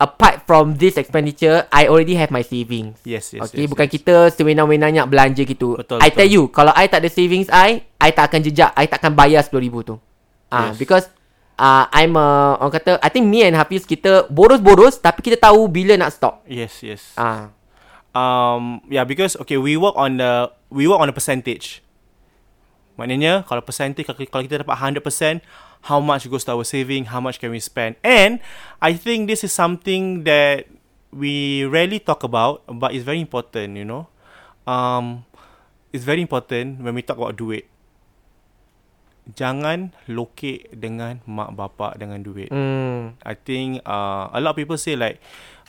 Apart 0.01 0.49
from 0.49 0.81
this 0.81 0.97
expenditure, 0.97 1.69
I 1.69 1.85
already 1.85 2.17
have 2.17 2.33
my 2.33 2.41
savings. 2.41 2.97
Yes, 3.05 3.37
yes. 3.37 3.45
okay, 3.45 3.61
yes, 3.61 3.69
bukan 3.69 3.85
yes. 3.85 3.95
kita 4.01 4.15
sewenang-wenangnya 4.33 5.05
belanja 5.05 5.45
gitu. 5.45 5.77
Betul, 5.77 6.01
I 6.01 6.09
betul. 6.09 6.17
tell 6.17 6.31
you, 6.33 6.43
kalau 6.49 6.73
I 6.73 6.89
tak 6.89 7.05
ada 7.05 7.13
savings 7.13 7.53
I, 7.53 7.85
I 8.01 8.09
tak 8.09 8.33
akan 8.33 8.41
jejak, 8.41 8.73
I 8.73 8.89
tak 8.89 9.05
akan 9.05 9.13
bayar 9.13 9.45
RM10,000 9.45 9.77
tu. 9.85 9.95
Ah, 10.49 10.73
Yes. 10.73 10.81
because 10.81 11.05
uh, 11.61 11.85
I'm 11.93 12.17
a, 12.17 12.57
orang 12.57 12.73
kata, 12.73 12.97
I 13.05 13.13
think 13.13 13.29
me 13.29 13.45
and 13.45 13.55
Hafiz 13.55 13.85
kita 13.85 14.25
boros-boros 14.33 14.97
tapi 14.97 15.21
kita 15.21 15.37
tahu 15.37 15.69
bila 15.69 16.01
nak 16.01 16.17
stop. 16.17 16.41
Yes, 16.49 16.81
yes. 16.81 17.13
Ah, 17.21 17.53
um 18.17 18.83
yeah 18.91 19.07
because 19.07 19.39
okay 19.39 19.55
we 19.55 19.79
work 19.79 19.95
on 19.95 20.19
the 20.19 20.51
we 20.73 20.89
work 20.89 20.99
on 20.99 21.13
a 21.13 21.15
percentage. 21.15 21.85
Maknanya 22.99 23.47
kalau 23.47 23.63
percentage 23.63 24.09
kalau, 24.09 24.19
kalau 24.27 24.43
kita 24.45 24.67
dapat 24.67 24.77
100% 24.77 25.45
how 25.89 25.97
much 26.03 26.29
goes 26.29 26.45
to 26.45 26.53
our 26.53 26.67
saving 26.67 27.09
how 27.09 27.23
much 27.23 27.41
can 27.41 27.49
we 27.55 27.63
spend? 27.63 27.97
And 28.05 28.43
i 28.85 28.93
think 28.93 29.31
this 29.31 29.41
is 29.41 29.55
something 29.55 30.29
that 30.29 30.69
we 31.09 31.65
rarely 31.65 31.97
talk 31.97 32.21
about 32.21 32.67
but 32.69 32.93
it's 32.93 33.07
very 33.07 33.23
important 33.23 33.81
you 33.81 33.87
know? 33.89 34.13
Um 34.69 35.25
it's 35.95 36.05
very 36.05 36.21
important 36.21 36.85
when 36.85 36.93
we 36.93 37.01
talk 37.01 37.17
about 37.17 37.41
duit 37.41 37.65
jangan 39.37 39.93
lokek 40.11 40.73
dengan 40.75 41.21
mak 41.27 41.55
bapak 41.55 41.99
dengan 42.01 42.23
duit. 42.23 42.49
Hmm, 42.49 43.19
I 43.23 43.35
think 43.35 43.85
uh, 43.85 44.31
a 44.33 44.39
lot 44.39 44.55
of 44.55 44.59
people 44.59 44.79
say 44.81 44.97
like 44.97 45.21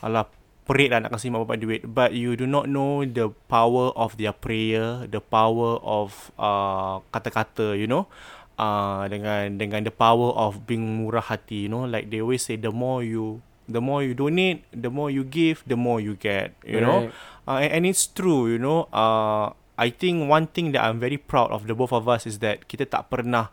Alah 0.01 0.25
perit 0.65 0.89
lah 0.89 1.01
nak 1.01 1.13
kasi 1.13 1.29
mak 1.29 1.45
bapak 1.45 1.61
duit. 1.61 1.81
But 1.85 2.13
you 2.17 2.33
do 2.33 2.49
not 2.49 2.65
know 2.69 3.05
the 3.05 3.29
power 3.49 3.93
of 3.93 4.17
their 4.17 4.33
prayer 4.33 5.05
The 5.09 5.21
power 5.21 5.77
of 5.81 6.33
uh, 6.37 7.05
kata-kata 7.13 7.77
you 7.77 7.85
know? 7.85 8.09
Uh, 8.57 9.05
Dengan 9.09 9.57
dengan 9.57 9.81
the 9.85 9.93
power 9.93 10.33
of 10.37 10.65
being 10.69 11.01
murah 11.01 11.23
hati 11.23 11.65
you 11.65 11.71
know? 11.71 11.85
Like 11.85 12.09
they 12.09 12.21
always 12.21 12.45
say 12.45 12.57
the 12.57 12.73
more 12.73 13.05
you 13.05 13.41
The 13.69 13.81
more 13.81 14.01
you 14.01 14.17
donate 14.17 14.65
The 14.73 14.89
more 14.89 15.13
you 15.13 15.21
give 15.25 15.61
The 15.69 15.77
more 15.77 16.01
you 16.01 16.17
get 16.17 16.57
You 16.65 16.81
know? 16.81 17.13
Uh, 17.45 17.61
and, 17.61 17.81
and 17.81 17.83
it's 17.85 18.05
true 18.09 18.49
you 18.49 18.57
know? 18.57 18.89
Uh, 18.89 19.53
I 19.81 19.89
think 19.89 20.29
one 20.29 20.45
thing 20.45 20.77
that 20.77 20.85
I'm 20.85 21.01
very 21.01 21.17
proud 21.17 21.49
of 21.49 21.65
the 21.65 21.73
both 21.73 21.89
of 21.89 22.05
us 22.05 22.29
is 22.29 22.37
that 22.45 22.69
kita 22.69 22.85
tak 22.85 23.09
pernah 23.09 23.49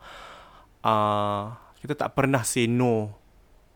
uh, 0.84 1.56
kita 1.80 1.96
tak 1.96 2.12
pernah 2.12 2.44
say 2.44 2.68
no 2.68 3.16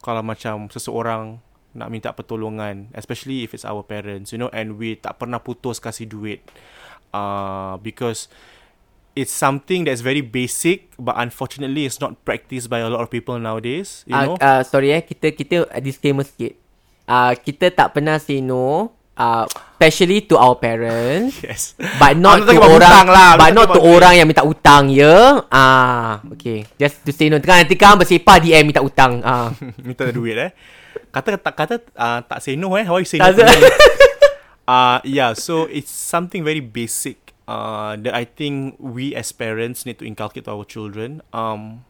kalau 0.04 0.21
macam 0.21 0.68
seseorang 0.68 1.40
nak 1.73 1.88
minta 1.88 2.12
pertolongan 2.12 2.92
especially 2.92 3.49
if 3.49 3.56
it's 3.56 3.64
our 3.64 3.80
parents 3.80 4.28
you 4.28 4.37
know 4.37 4.52
and 4.52 4.76
we 4.76 4.92
tak 4.92 5.16
pernah 5.16 5.40
putus 5.40 5.80
kasih 5.80 6.04
duit 6.04 6.44
uh, 7.16 7.80
because 7.80 8.28
it's 9.16 9.32
something 9.32 9.88
that's 9.88 10.04
very 10.04 10.21
basic 10.21 10.92
but 11.00 11.16
unfortunately 11.16 11.88
it's 11.88 11.97
not 11.97 12.21
practiced 12.28 12.68
by 12.68 12.85
a 12.85 12.88
lot 12.92 13.00
of 13.00 13.09
people 13.09 13.40
nowadays 13.40 14.04
you 14.04 14.12
Ah, 14.12 14.28
know 14.28 14.37
uh, 14.37 14.61
sorry 14.61 14.92
eh, 14.92 15.00
kita 15.00 15.32
kita 15.32 15.64
disclaimer 15.80 16.28
sikit. 16.28 16.61
Uh, 17.09 17.32
kita 17.35 17.73
tak 17.73 17.99
pernah 17.99 18.16
say 18.16 18.38
no, 18.40 18.92
uh, 19.16 19.45
especially 19.76 20.23
to 20.31 20.38
our 20.38 20.57
parents. 20.57 21.42
yes. 21.47 21.75
But 21.99 22.16
not 22.16 22.47
to 22.47 22.54
orang 22.54 23.07
lah, 23.09 23.35
But 23.35 23.52
not 23.52 23.75
to 23.75 23.81
orang 23.83 24.14
yang 24.16 24.26
minta 24.31 24.47
utang 24.47 24.88
ya? 24.92 25.42
Ah, 25.50 26.23
Okay. 26.38 26.64
Just 26.78 27.02
to 27.02 27.11
say 27.11 27.28
no. 27.28 27.42
Kan 27.42 27.66
nanti 27.66 27.75
kan 27.75 27.99
bersepah 27.99 28.38
DM 28.38 28.71
minta 28.71 28.81
utang 28.83 29.21
ah. 29.26 29.50
minta 29.87 30.09
duit 30.14 30.38
eh. 30.38 30.50
Kata 31.12 31.37
tak 31.37 31.54
kata 31.57 31.75
uh, 31.99 32.21
tak 32.25 32.38
say 32.40 32.57
no 32.57 32.73
eh. 32.78 32.87
Why 32.87 33.04
you 33.04 33.09
say 33.09 33.21
no 33.21 33.28
me? 33.33 33.42
uh 34.69 34.99
yeah. 35.09 35.37
So 35.37 35.69
it's 35.69 35.92
something 35.92 36.47
very 36.47 36.62
basic 36.62 37.35
uh 37.50 37.99
that 38.00 38.14
I 38.14 38.25
think 38.25 38.78
we 38.78 39.12
as 39.19 39.35
parents 39.35 39.85
need 39.85 39.99
to 40.00 40.07
inculcate 40.07 40.47
to 40.47 40.54
our 40.57 40.64
children 40.64 41.21
um 41.35 41.85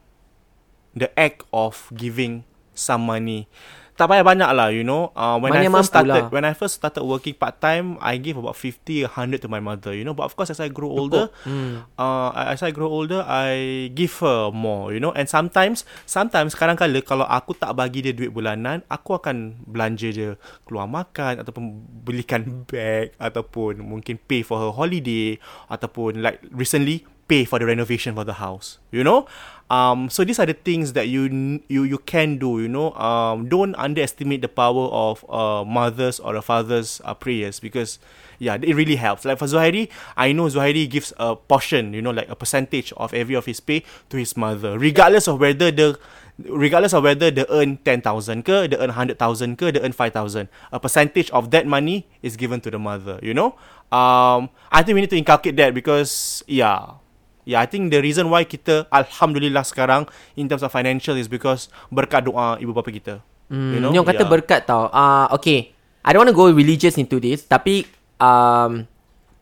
the 0.97 1.09
act 1.17 1.45
of 1.53 1.89
giving 1.93 2.43
some 2.73 3.05
money 3.05 3.45
tak 3.93 4.09
payah 4.09 4.25
banyak 4.25 4.49
lah 4.49 4.73
you 4.73 4.81
know 4.81 5.13
uh, 5.13 5.37
when 5.37 5.53
Money 5.53 5.69
I 5.69 5.73
first 5.73 5.93
started 5.93 6.09
lah. 6.09 6.33
when 6.33 6.43
I 6.43 6.53
first 6.57 6.81
started 6.81 7.05
working 7.05 7.37
part 7.37 7.61
time 7.61 8.01
I 8.01 8.17
gave 8.17 8.33
about 8.35 8.57
50 8.57 9.05
100 9.05 9.37
to 9.37 9.47
my 9.47 9.61
mother 9.61 9.93
you 9.93 10.01
know 10.01 10.17
but 10.17 10.25
of 10.25 10.33
course 10.33 10.49
as 10.49 10.57
I 10.57 10.73
grow 10.73 10.89
older 10.89 11.29
Hmm. 11.45 11.85
uh, 11.95 12.33
as 12.33 12.65
I 12.65 12.73
grow 12.73 12.89
older 12.89 13.21
I 13.21 13.87
give 13.93 14.17
her 14.25 14.49
more 14.49 14.89
you 14.89 14.97
know 14.97 15.13
and 15.13 15.29
sometimes 15.29 15.85
sometimes 16.03 16.57
kadang-kala 16.57 17.05
kalau 17.05 17.29
aku 17.29 17.53
tak 17.53 17.69
bagi 17.77 18.01
dia 18.01 18.17
duit 18.17 18.33
bulanan 18.33 18.81
aku 18.89 19.13
akan 19.13 19.61
belanja 19.63 20.09
dia 20.09 20.29
keluar 20.65 20.89
makan 20.89 21.45
ataupun 21.45 21.63
belikan 22.01 22.65
bag 22.65 23.13
ataupun 23.21 23.77
mungkin 23.77 24.17
pay 24.17 24.41
for 24.41 24.57
her 24.57 24.73
holiday 24.73 25.37
ataupun 25.69 26.17
like 26.17 26.41
recently 26.49 27.05
pay 27.27 27.45
for 27.45 27.59
the 27.59 27.65
renovation 27.65 28.15
for 28.15 28.23
the 28.23 28.33
house 28.33 28.79
you 28.91 29.03
know? 29.03 29.25
Um 29.69 30.09
so 30.09 30.23
these 30.23 30.39
are 30.39 30.45
the 30.45 30.53
things 30.53 30.93
that 30.93 31.07
you 31.07 31.61
you 31.67 31.83
you 31.83 31.97
can 31.97 32.37
do 32.37 32.61
you 32.61 32.67
know? 32.67 32.91
Um 32.93 33.47
don't 33.49 33.75
underestimate 33.75 34.41
the 34.41 34.51
power 34.51 34.87
of 34.91 35.23
uh 35.29 35.63
mothers 35.63 36.19
or 36.19 36.35
a 36.35 36.41
father's 36.41 37.01
uh, 37.05 37.13
prayers 37.13 37.59
because 37.59 37.97
yeah 38.39 38.55
it 38.61 38.75
really 38.75 38.97
helps. 38.97 39.25
Like 39.25 39.39
for 39.39 39.45
Zuhairi 39.45 39.89
I 40.17 40.31
know 40.33 40.45
Zuhairi 40.45 40.89
gives 40.89 41.13
a 41.17 41.35
portion 41.35 41.93
you 41.93 42.01
know 42.01 42.11
like 42.11 42.29
a 42.29 42.35
percentage 42.35 42.91
of 42.97 43.13
every 43.13 43.35
of 43.35 43.45
his 43.45 43.59
pay 43.59 43.83
to 44.09 44.17
his 44.17 44.35
mother 44.35 44.77
regardless 44.77 45.27
of 45.27 45.39
whether 45.39 45.71
the 45.71 45.97
regardless 46.37 46.93
of 46.93 47.03
whether 47.03 47.29
they 47.29 47.45
earn 47.49 47.77
10,000 47.77 48.41
ke 48.41 48.67
they 48.67 48.77
earn 48.77 48.89
100,000 48.89 49.55
ke 49.55 49.73
they 49.73 49.79
earn 49.79 49.93
5,000 49.93 50.49
a 50.71 50.79
percentage 50.79 51.29
of 51.29 51.51
that 51.51 51.67
money 51.67 52.07
is 52.21 52.35
given 52.35 52.59
to 52.59 52.69
the 52.69 52.79
mother 52.79 53.19
you 53.21 53.33
know? 53.33 53.55
Um 53.93 54.49
I 54.71 54.81
think 54.81 54.95
we 54.95 55.01
need 55.01 55.13
to 55.13 55.17
inculcate 55.17 55.55
that 55.57 55.73
because 55.73 56.43
yeah 56.47 56.97
Yeah, 57.43 57.59
I 57.59 57.67
think 57.67 57.91
the 57.91 57.99
reason 57.99 58.31
why 58.31 58.47
kita 58.47 58.87
Alhamdulillah 58.87 59.67
sekarang 59.67 60.07
In 60.33 60.47
terms 60.47 60.63
of 60.63 60.71
financial 60.71 61.15
Is 61.15 61.27
because 61.27 61.67
Berkat 61.91 62.27
doa 62.27 62.55
ibu 62.57 62.71
bapa 62.71 62.87
kita. 62.87 63.19
Hmm, 63.51 63.71
You 63.75 63.79
know? 63.83 63.91
Orang 63.91 64.07
kata 64.07 64.23
Yeah. 64.23 64.31
berkat 64.31 64.59
tau. 64.63 64.87
Ah, 64.89 65.27
Okay. 65.35 65.75
I 66.03 66.11
don't 66.11 66.23
want 66.23 66.31
to 66.31 66.35
go 66.35 66.47
religious 66.51 66.95
into 66.95 67.19
this 67.19 67.43
Tapi 67.45 67.83
um, 68.19 68.87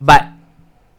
But 0.01 0.33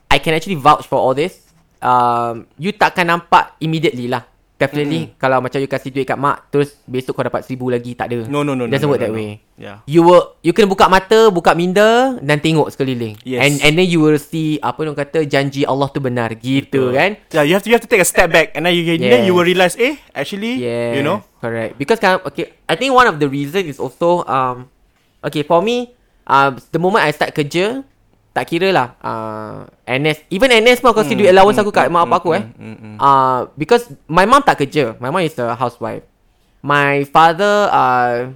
I 0.09 0.23
can 0.23 0.35
actually 0.35 0.59
vouch 0.59 0.87
for 0.87 0.99
all 1.03 1.15
this. 1.15 1.43
Um, 1.83 2.47
You 2.57 2.71
takkan 2.75 3.11
nampak 3.11 3.59
Immediately 3.59 4.07
lah 4.07 4.32
Definitely 4.63 5.11
mm-hmm. 5.11 5.19
Kalau 5.19 5.43
macam 5.43 5.59
you 5.59 5.67
kasih 5.67 5.91
duit 5.91 6.07
kat 6.07 6.15
mak 6.15 6.47
Terus 6.55 6.79
besok 6.87 7.19
kau 7.19 7.27
dapat 7.27 7.43
seribu 7.43 7.67
lagi 7.67 7.99
Tak 7.99 8.07
ada 8.07 8.31
No, 8.31 8.47
no, 8.47 8.55
no, 8.55 8.71
doesn't 8.71 8.87
no, 8.87 8.95
work 8.95 9.03
no, 9.03 9.11
that 9.11 9.13
no. 9.13 9.19
way 9.19 9.43
Yeah 9.59 9.83
You 9.91 10.07
will 10.07 10.39
You 10.47 10.55
kena 10.55 10.71
buka 10.71 10.87
mata 10.87 11.35
Buka 11.35 11.59
minda 11.59 12.15
Dan 12.23 12.39
tengok 12.39 12.71
sekeliling 12.71 13.19
Yes. 13.27 13.43
And 13.43 13.55
and 13.67 13.73
then 13.75 13.91
you 13.91 13.99
will 13.99 14.23
see 14.23 14.63
Apa 14.63 14.87
orang 14.87 14.95
kata 14.95 15.27
Janji 15.27 15.67
Allah 15.67 15.91
tu 15.91 15.99
benar 15.99 16.31
Gitu 16.39 16.95
kan 16.95 17.19
Yeah, 17.35 17.43
you 17.43 17.59
have 17.59 17.67
to 17.67 17.73
you 17.73 17.81
have 17.81 17.89
to 17.89 17.89
take 17.89 18.05
a 18.05 18.09
step 18.13 18.29
back, 18.29 18.53
and 18.53 18.69
then 18.69 18.77
you 18.77 18.85
then 18.85 19.25
you 19.25 19.33
will 19.33 19.49
realize, 19.49 19.73
eh, 19.81 19.97
actually, 20.13 20.61
Yeah, 20.61 20.93
you 20.93 21.01
know, 21.01 21.25
correct. 21.41 21.81
Because 21.81 21.97
kan, 21.97 22.21
okay, 22.29 22.53
I 22.69 22.77
think 22.77 22.93
one 22.93 23.09
of 23.09 23.17
the 23.17 23.33
reason 23.33 23.65
is 23.65 23.81
also 23.81 24.29
um, 24.29 24.69
okay 25.25 25.41
for 25.41 25.65
me, 25.65 25.97
um, 26.29 26.61
the 26.69 26.77
moment 26.77 27.09
I 27.09 27.17
start 27.17 27.33
kerja, 27.33 27.81
tak 28.33 28.49
kira 28.49 28.73
lah, 28.73 28.97
uh, 29.05 29.69
NS, 29.85 30.25
even 30.33 30.49
NS 30.49 30.81
pun 30.81 30.97
aku 30.97 31.05
kasi 31.05 31.13
duit 31.13 31.29
allowance 31.29 31.61
aku 31.61 31.69
kat 31.69 31.93
mak 31.93 32.09
bapak 32.09 32.19
aku 32.25 32.31
eh, 32.33 32.45
uh, 32.97 33.45
because 33.61 33.93
my 34.09 34.25
mom 34.25 34.41
tak 34.41 34.65
kerja, 34.65 34.97
my 34.97 35.13
mom 35.13 35.21
is 35.21 35.37
a 35.37 35.53
housewife, 35.53 36.01
my 36.65 37.05
father 37.13 37.69
uh, 37.69 38.33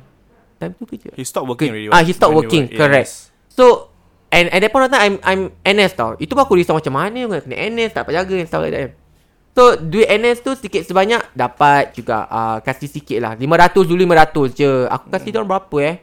time 0.61 0.77
tu 0.77 0.85
kerja. 0.85 1.17
he 1.17 1.25
stopped 1.25 1.49
working 1.49 1.73
already. 1.73 1.89
Ah, 1.89 2.01
what? 2.01 2.05
he 2.05 2.13
stopped 2.13 2.37
you 2.37 2.45
working, 2.45 2.69
were- 2.69 2.77
correct. 2.77 3.09
yes. 3.09 3.33
So, 3.57 3.89
and 4.29 4.53
at 4.53 4.61
that 4.61 4.69
point 4.69 4.85
of 4.85 4.93
time, 4.93 5.01
I'm 5.01 5.17
I'm 5.25 5.43
NS 5.65 5.97
tau. 5.97 6.13
Itu 6.21 6.37
pun 6.37 6.45
aku 6.45 6.61
risau 6.61 6.77
macam 6.77 6.93
mana 6.93 7.25
nak 7.25 7.49
kena 7.49 7.57
NS, 7.57 7.97
tak 7.97 8.05
dapat 8.05 8.15
jaga 8.21 8.35
and 8.37 8.49
stuff 8.49 8.63
like 8.65 8.77
that. 8.77 8.91
So, 9.57 9.81
duit 9.81 10.13
NS 10.13 10.45
tu 10.45 10.53
sikit 10.53 10.85
sebanyak 10.85 11.33
dapat 11.33 11.97
juga 11.97 12.29
uh, 12.29 12.61
kasih 12.61 12.93
sikit 12.93 13.19
lah. 13.25 13.33
500 13.33 13.89
dulu 13.89 14.05
500 14.05 14.53
je. 14.53 14.71
Aku 14.93 15.09
kasih 15.09 15.33
dia 15.33 15.41
berapa 15.41 15.77
eh? 15.81 15.97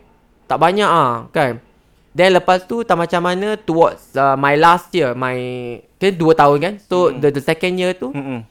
Tak 0.50 0.58
banyak 0.58 0.90
ah, 0.90 1.30
kan? 1.30 1.62
Then 2.13 2.38
lepas 2.38 2.70
tu 2.70 2.86
tak 2.86 2.93
macam 2.93 3.25
mana 3.25 3.58
towards 3.58 4.13
uh, 4.13 4.38
my 4.38 4.53
last 4.53 4.93
year, 4.93 5.17
my 5.17 5.36
kan 5.98 6.13
2 6.13 6.22
tahun 6.38 6.58
kan. 6.62 6.74
So, 6.86 7.10
the, 7.10 7.34
the 7.34 7.41
second 7.41 7.74
year 7.82 7.98
tu 7.98 8.13
Mm-mm. 8.13 8.46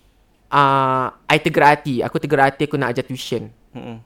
uh, 0.50 1.07
I 1.31 1.38
tergerak 1.38 1.81
hati. 1.81 2.02
Aku 2.02 2.19
tergerak 2.19 2.54
hati 2.54 2.66
aku 2.66 2.75
nak 2.75 2.90
ajar 2.90 3.07
tuition. 3.07 3.54
Mm-mm. 3.71 4.02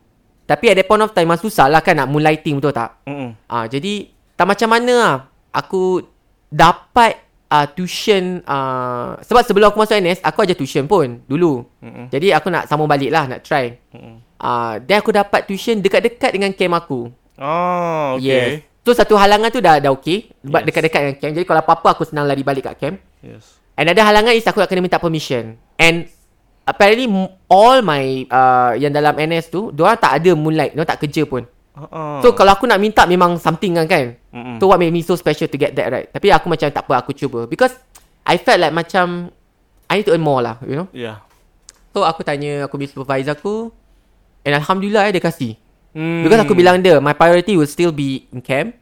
Tapi 0.46 0.70
at 0.70 0.78
that 0.78 0.86
point 0.86 1.02
of 1.02 1.10
time 1.10 1.26
memang 1.26 1.42
susah 1.42 1.66
lah 1.66 1.82
kan 1.82 1.98
nak 1.98 2.06
mulai 2.06 2.38
team 2.38 2.60
betul 2.62 2.70
tak? 2.70 3.02
Mm-mm. 3.08 3.34
Ah, 3.50 3.66
jadi 3.66 4.12
tak 4.36 4.46
macam 4.46 4.68
mana 4.70 4.92
lah 4.94 5.14
aku 5.50 6.04
dapat 6.52 7.18
uh, 7.50 7.66
tuition 7.72 8.44
uh, 8.46 9.18
sebab 9.26 9.42
sebelum 9.42 9.72
aku 9.72 9.82
masuk 9.82 9.98
NS 9.98 10.22
aku 10.22 10.46
aja 10.46 10.54
tuition 10.54 10.84
pun 10.86 11.18
dulu. 11.26 11.66
Mm-mm. 11.82 12.12
Jadi 12.12 12.30
aku 12.30 12.52
nak 12.52 12.68
sambung 12.70 12.86
balik 12.86 13.10
lah 13.10 13.24
nak 13.26 13.40
try. 13.42 13.74
Mm-mm. 13.90 14.22
Ah, 14.36 14.46
uh, 14.46 14.72
then 14.84 15.00
aku 15.00 15.16
dapat 15.16 15.48
tuition 15.48 15.80
dekat-dekat 15.80 16.30
dengan 16.30 16.52
camp 16.52 16.76
aku. 16.76 17.08
Oh, 17.40 18.20
Yes. 18.20 18.62
So 18.86 18.94
satu 18.94 19.18
halangan 19.18 19.50
tu 19.50 19.58
dah 19.58 19.82
dah 19.82 19.90
okey 19.98 20.30
sebab 20.46 20.62
Yes. 20.62 20.66
dekat-dekat 20.70 21.00
dengan 21.02 21.16
camp. 21.18 21.32
Jadi 21.34 21.46
kalau 21.50 21.60
apa-apa 21.66 21.88
aku 21.98 22.06
senang 22.06 22.30
lari 22.30 22.46
balik 22.46 22.70
kat 22.70 22.74
camp. 22.78 22.96
Yes. 23.18 23.58
And 23.74 23.90
ada 23.90 23.98
halangan 24.06 24.30
is 24.30 24.46
aku 24.46 24.62
nak 24.62 24.70
kena 24.70 24.78
minta 24.78 25.02
permission. 25.02 25.58
And 25.74 26.06
apparently 26.62 27.10
all 27.50 27.82
my 27.82 28.30
uh, 28.30 28.78
yang 28.78 28.94
dalam 28.94 29.18
NS 29.18 29.50
tu, 29.50 29.74
diorang 29.74 29.98
tak 29.98 30.22
ada 30.22 30.30
moonlight, 30.38 30.78
diorang 30.78 30.86
tak 30.86 31.02
kerja 31.02 31.26
pun. 31.26 31.42
Uh-uh. 31.74 32.22
So 32.22 32.30
kalau 32.32 32.54
aku 32.54 32.64
nak 32.64 32.78
minta 32.78 33.04
memang 33.10 33.42
something 33.42 33.74
kan 33.74 33.90
kan. 33.90 34.04
Mm-mm. 34.30 34.56
So 34.62 34.70
what 34.70 34.78
made 34.78 34.94
me 34.94 35.02
so 35.02 35.18
special 35.18 35.50
to 35.50 35.58
get 35.58 35.74
that 35.74 35.90
right. 35.90 36.06
Tapi 36.08 36.30
aku 36.30 36.46
macam 36.46 36.70
tak 36.70 36.86
apa 36.86 37.02
aku 37.02 37.10
cuba 37.10 37.50
because 37.50 37.74
I 38.22 38.38
felt 38.38 38.62
like 38.62 38.70
macam 38.72 39.34
I 39.90 39.98
need 39.98 40.06
to 40.06 40.14
earn 40.14 40.22
more 40.22 40.40
lah, 40.40 40.62
you 40.62 40.78
know. 40.78 40.86
yeah. 40.94 41.26
So 41.90 42.06
aku 42.06 42.22
tanya 42.22 42.70
aku 42.70 42.78
punya 42.78 42.90
supervisor 42.94 43.34
aku 43.34 43.74
and 44.46 44.54
alhamdulillah 44.54 45.10
eh, 45.10 45.18
dia 45.18 45.22
kasih. 45.26 45.58
Mm. 45.96 46.28
Because 46.28 46.44
aku 46.44 46.52
bilang 46.52 46.84
dia 46.84 47.00
my 47.00 47.16
priority 47.16 47.56
will 47.56 47.68
still 47.68 47.90
be 47.90 48.28
in 48.28 48.44
camp. 48.44 48.76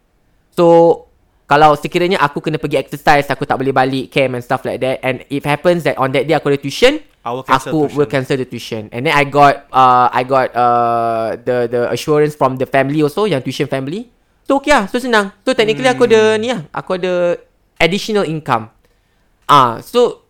So 0.50 1.06
kalau 1.44 1.76
sekiranya 1.76 2.18
aku 2.18 2.40
kena 2.40 2.56
pergi 2.56 2.80
exercise 2.80 3.28
aku 3.28 3.44
tak 3.44 3.61
boleh 3.61 3.71
balik 3.71 4.09
camp 4.09 4.35
and 4.35 4.42
stuff 4.42 4.64
like 4.64 4.80
that 4.80 4.99
and 5.04 5.21
it 5.28 5.44
happens 5.44 5.85
that 5.85 5.94
on 6.00 6.09
that 6.11 6.25
day 6.25 6.33
aku 6.33 6.49
ada 6.49 6.59
tuition 6.59 6.99
I 7.21 7.30
will 7.37 7.44
aku 7.44 7.85
tuition. 7.85 7.97
will 8.00 8.09
cancel 8.09 8.37
the 8.40 8.49
tuition 8.49 8.88
and 8.90 9.04
then 9.04 9.12
I 9.12 9.28
got 9.28 9.68
uh, 9.68 10.09
I 10.09 10.25
got 10.25 10.56
uh, 10.56 11.37
the 11.37 11.68
the 11.68 11.80
assurance 11.92 12.33
from 12.33 12.56
the 12.56 12.64
family 12.64 13.04
also 13.04 13.28
yang 13.28 13.44
tuition 13.44 13.68
family 13.68 14.09
so 14.49 14.56
okay 14.56 14.73
lah 14.73 14.88
so 14.88 14.97
senang 14.97 15.37
so 15.44 15.52
technically 15.52 15.88
aku 15.88 16.09
ada 16.09 16.40
ni 16.40 16.49
lah 16.49 16.64
aku 16.73 16.97
ada 16.97 17.37
additional 17.76 18.25
income 18.25 18.73
ah 19.44 19.85
so 19.85 20.23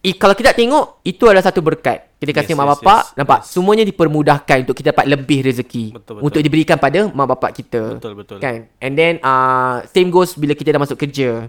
i, 0.00 0.10
kalau 0.16 0.32
kita 0.32 0.56
tengok 0.56 1.04
itu 1.04 1.22
adalah 1.28 1.44
satu 1.44 1.60
berkat. 1.60 2.10
Kita 2.20 2.36
kasih 2.36 2.52
Yes, 2.52 2.60
mak 2.60 2.66
yes, 2.68 2.72
bapak 2.76 3.00
yes, 3.00 3.16
nampak? 3.16 3.40
yes. 3.40 3.46
semuanya 3.48 3.84
dipermudahkan 3.88 4.56
untuk 4.68 4.76
kita 4.76 4.92
dapat 4.92 5.06
lebih 5.08 5.38
rezeki. 5.40 5.84
Betul, 5.96 6.20
betul. 6.20 6.24
untuk 6.28 6.40
diberikan 6.44 6.76
pada 6.76 7.08
mak 7.08 7.26
bapak 7.32 7.50
kita. 7.56 7.96
Betul, 7.96 8.12
betul. 8.12 8.38
kan? 8.44 8.68
And 8.76 8.92
then 8.92 9.16
uh, 9.24 9.84
same 9.88 10.12
goes 10.12 10.36
bila 10.36 10.52
kita 10.52 10.76
dah 10.76 10.80
masuk 10.80 11.00
kerja. 11.00 11.48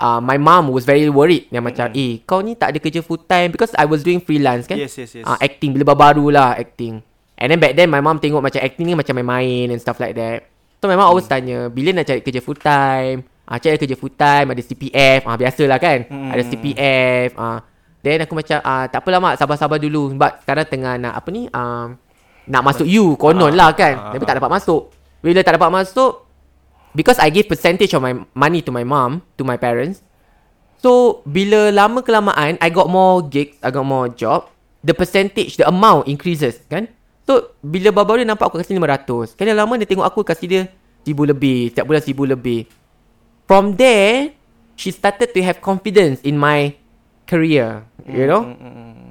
Uh, 0.00 0.20
my 0.20 0.40
mom 0.40 0.72
was 0.72 0.84
very 0.84 1.08
worried. 1.08 1.48
Yang 1.48 1.64
macam 1.72 1.86
eh 1.96 2.20
kau 2.24 2.40
ni 2.44 2.52
tak 2.52 2.76
ada 2.76 2.78
kerja 2.80 3.00
full 3.00 3.20
time. 3.24 3.48
Because 3.48 3.72
I 3.76 3.88
was 3.88 4.04
doing 4.04 4.20
freelance 4.20 4.68
kan? 4.68 4.76
Yes, 4.76 4.96
yes, 4.96 5.16
yes. 5.16 5.24
uh, 5.24 5.40
acting 5.40 5.72
bila 5.72 5.92
baru 5.96 6.28
lah 6.28 6.56
acting. 6.56 7.00
And 7.40 7.48
then 7.48 7.56
back 7.56 7.72
then 7.72 7.88
my 7.88 8.04
mom 8.04 8.20
tengok 8.20 8.44
macam 8.44 8.60
acting 8.60 8.92
ni 8.92 8.92
macam 8.92 9.16
main-main 9.16 9.72
and 9.72 9.80
stuff 9.80 9.96
like 9.96 10.12
that. 10.20 10.44
So 10.80 10.88
my 10.88 10.96
mom 10.96 11.08
always 11.08 11.24
Hmm. 11.28 11.36
tanya 11.40 11.58
bila 11.72 11.96
nak 11.96 12.04
cari 12.08 12.20
kerja 12.20 12.40
full 12.44 12.60
time? 12.60 13.24
Ah 13.48 13.56
uh, 13.56 13.58
cari 13.60 13.80
kerja 13.80 13.96
full 13.96 14.12
time 14.12 14.52
ada 14.52 14.60
CPF 14.60 15.24
ah 15.24 15.32
uh, 15.32 15.36
biasalah 15.40 15.78
kan? 15.80 15.98
Hmm. 16.08 16.28
ada 16.28 16.42
CPF 16.44 17.32
ah. 17.40 17.44
uh, 17.44 17.58
then 18.00 18.24
aku 18.24 18.32
macam 18.36 18.58
ah 18.64 18.84
uh, 18.84 18.84
tak 18.88 19.04
apalah 19.04 19.20
mak. 19.20 19.34
Sabar-sabar 19.36 19.76
dulu. 19.76 20.16
Sebab 20.16 20.30
sekarang 20.44 20.66
tengah 20.68 20.94
nak 20.96 21.12
apa 21.16 21.28
ni 21.28 21.46
um, 21.52 21.96
nak 22.48 22.62
masuk 22.64 22.86
U 22.88 23.14
konon 23.20 23.52
lah 23.54 23.72
kan? 23.76 23.94
Ah, 23.96 24.12
tapi 24.16 24.24
tak 24.24 24.36
dapat 24.40 24.50
masuk. 24.50 24.90
Bila 25.20 25.44
tak 25.44 25.60
dapat 25.60 25.70
masuk 25.70 26.24
because 26.96 27.20
I 27.20 27.28
give 27.30 27.46
percentage 27.46 27.92
of 27.92 28.00
my 28.00 28.16
money 28.32 28.64
to 28.64 28.72
my 28.72 28.82
mom 28.82 29.20
to 29.36 29.44
my 29.44 29.60
parents. 29.60 30.00
So 30.80 31.20
bila 31.28 31.68
lama 31.68 32.00
kelamaan 32.00 32.56
I 32.56 32.68
got 32.72 32.88
more 32.88 33.20
gigs 33.20 33.60
I 33.60 33.68
got 33.68 33.84
more 33.84 34.08
job 34.08 34.48
the 34.80 34.96
percentage, 34.96 35.60
the 35.60 35.68
amount 35.68 36.08
increases 36.08 36.60
kan. 36.66 36.88
So 37.28 37.54
bila 37.60 37.92
baru 37.92 38.24
dia 38.24 38.28
nampak 38.28 38.50
aku 38.50 38.58
kasi 38.64 38.74
500, 38.74 39.36
kan 39.36 39.44
lama 39.52 39.76
dia 39.76 39.86
tengok 39.86 40.06
aku 40.08 40.20
kasi 40.24 40.48
dia 40.48 40.62
1000 41.04 41.32
lebih, 41.36 41.70
setiap 41.70 41.84
bulan 41.86 42.02
1000 42.02 42.34
lebih. 42.36 42.60
From 43.44 43.76
there, 43.76 44.34
she 44.74 44.90
started 44.90 45.30
to 45.36 45.40
have 45.44 45.60
confidence 45.60 46.24
in 46.24 46.40
my 46.40 46.79
career, 47.30 47.86
you 48.02 48.26
know. 48.26 48.42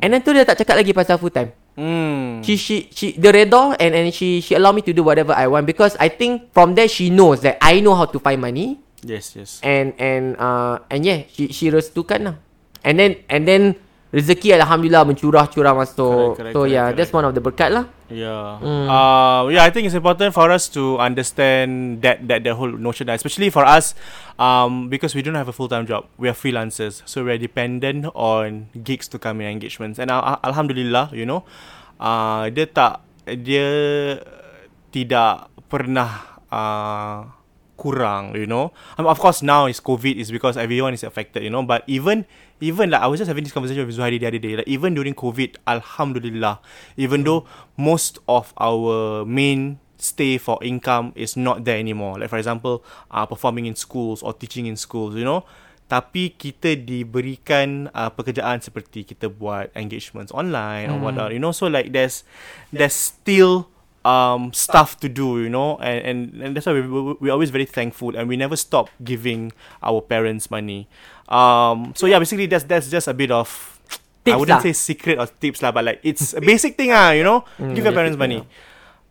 And 0.03 0.11
then 0.11 0.19
tu 0.19 0.35
dia 0.35 0.43
tak 0.43 0.59
cakap 0.59 0.83
lagi 0.83 0.91
pasal 0.91 1.15
full 1.15 1.31
time. 1.31 1.55
Hmm. 1.79 2.43
She 2.43 2.59
she 2.59 2.91
she 2.91 3.15
the 3.15 3.31
redha 3.31 3.79
and 3.79 3.95
and 3.95 4.11
she 4.11 4.43
she 4.43 4.51
allow 4.59 4.75
me 4.75 4.83
to 4.83 4.91
do 4.91 4.99
whatever 4.99 5.31
I 5.31 5.47
want 5.47 5.63
because 5.63 5.95
I 5.95 6.11
think 6.11 6.51
from 6.51 6.75
there 6.75 6.91
she 6.91 7.07
knows 7.07 7.39
that 7.47 7.55
I 7.63 7.79
know 7.79 7.95
how 7.95 8.03
to 8.11 8.19
find 8.19 8.43
money 8.43 8.83
Yes, 8.99 9.31
yes. 9.39 9.63
and 9.63 9.95
and 9.95 10.35
uh 10.35 10.83
and 10.91 11.07
yeah 11.07 11.23
she 11.31 11.47
she 11.55 11.71
restukan 11.71 12.19
lah. 12.27 12.35
And 12.83 12.99
then 12.99 13.23
and 13.31 13.47
then 13.47 13.79
rezeki 14.11 14.59
alhamdulillah 14.59 15.07
mencurah-curah 15.07 15.71
masuk. 15.71 16.35
Correct, 16.35 16.51
correct, 16.51 16.55
so 16.55 16.59
correct, 16.67 16.75
yeah, 16.75 16.91
correct. 16.91 16.95
that's 16.99 17.13
one 17.15 17.23
of 17.23 17.31
the 17.31 17.39
berkat 17.39 17.71
lah. 17.71 17.87
Yeah. 18.09 18.57
Hmm. 18.57 18.89
Uh, 18.89 19.41
yeah, 19.53 19.63
I 19.63 19.69
think 19.69 19.85
it's 19.85 19.95
important 19.95 20.33
for 20.33 20.49
us 20.49 20.65
to 20.73 20.97
understand 20.97 22.01
that 22.01 22.25
that 22.25 22.41
the 22.41 22.57
whole 22.57 22.73
notion, 22.73 23.05
especially 23.09 23.53
for 23.53 23.61
us, 23.61 23.93
um, 24.41 24.89
because 24.89 25.13
we 25.13 25.21
don't 25.21 25.37
have 25.37 25.47
a 25.47 25.53
full 25.53 25.69
time 25.69 25.85
job. 25.85 26.09
We 26.17 26.25
are 26.25 26.37
freelancers, 26.37 27.05
so 27.05 27.21
we 27.21 27.37
are 27.37 27.41
dependent 27.41 28.09
on 28.17 28.73
gigs 28.81 29.05
to 29.13 29.21
come 29.21 29.41
in 29.45 29.47
engagements. 29.53 30.01
And 30.01 30.09
uh, 30.09 30.41
alhamdulillah, 30.41 31.13
you 31.13 31.29
know, 31.29 31.45
uh, 32.01 32.49
dia 32.49 32.65
tak 32.65 33.05
dia 33.29 33.69
tidak 34.89 35.53
pernah 35.69 36.41
uh, 36.49 37.38
kurang, 37.79 38.35
you 38.35 38.43
know. 38.43 38.75
Um, 38.99 39.07
of 39.07 39.15
course 39.23 39.39
now 39.39 39.71
is 39.71 39.79
COVID 39.79 40.19
is 40.19 40.27
because 40.35 40.59
everyone 40.59 40.91
is 40.91 41.07
affected, 41.07 41.47
you 41.47 41.49
know. 41.49 41.63
But 41.63 41.87
even 41.87 42.27
even 42.59 42.91
like 42.91 42.99
I 42.99 43.07
was 43.07 43.23
just 43.23 43.31
having 43.31 43.47
this 43.47 43.55
conversation 43.55 43.87
with 43.87 43.95
Zuhairi 43.95 44.19
the 44.19 44.27
other 44.27 44.43
day. 44.43 44.59
Like 44.59 44.67
even 44.67 44.99
during 44.99 45.15
COVID, 45.15 45.55
Alhamdulillah, 45.63 46.59
even 46.99 47.23
though 47.23 47.47
most 47.79 48.19
of 48.27 48.51
our 48.59 49.23
main 49.23 49.79
stay 49.95 50.39
for 50.39 50.59
income 50.63 51.15
is 51.15 51.39
not 51.39 51.63
there 51.63 51.79
anymore. 51.79 52.19
Like 52.19 52.29
for 52.29 52.37
example, 52.37 52.83
uh, 53.11 53.25
performing 53.25 53.65
in 53.65 53.75
schools 53.75 54.19
or 54.23 54.35
teaching 54.35 54.67
in 54.67 54.75
schools, 54.75 55.15
you 55.15 55.23
know. 55.23 55.47
Tapi 55.89 56.37
kita 56.37 56.77
diberikan 56.77 57.89
uh, 57.97 58.13
pekerjaan 58.13 58.61
seperti 58.61 59.01
kita 59.01 59.25
buat 59.25 59.73
engagements 59.73 60.29
online 60.29 60.85
or 60.85 61.01
whatnot, 61.01 61.33
you 61.33 61.41
know. 61.41 61.49
So 61.49 61.65
like 61.65 61.89
there's 61.89 62.21
there's 62.69 62.93
still 62.93 63.73
um 64.07 64.53
stuff 64.55 64.95
to 64.99 65.11
do 65.11 65.43
you 65.43 65.51
know 65.51 65.75
and 65.83 65.99
and, 66.05 66.19
and 66.39 66.49
that's 66.55 66.65
why 66.65 66.73
we, 66.73 66.87
we 66.87 67.13
we're 67.19 67.35
always 67.35 67.51
very 67.51 67.67
thankful 67.67 68.15
and 68.15 68.31
we 68.31 68.39
never 68.39 68.55
stop 68.55 68.87
giving 69.03 69.51
our 69.83 69.99
parents 69.99 70.47
money 70.47 70.87
um 71.27 71.91
so 71.95 72.07
yeah 72.07 72.19
basically 72.19 72.47
that's 72.47 72.63
that's 72.63 72.87
just 72.87 73.07
a 73.07 73.13
bit 73.13 73.31
of 73.31 73.75
I 74.29 74.35
Tips 74.35 74.39
wouldn't 74.39 74.59
lah. 74.61 74.67
say 74.67 74.75
secret 74.75 75.17
or 75.17 75.27
tips 75.27 75.63
lah 75.63 75.71
but 75.71 75.83
like 75.83 75.99
it's 76.03 76.35
a 76.35 76.43
basic 76.43 76.75
thing 76.75 76.91
ah 76.91 77.11
you 77.11 77.23
know 77.23 77.43
give 77.59 77.83
your 77.83 77.95
parents 77.95 78.19
money 78.19 78.43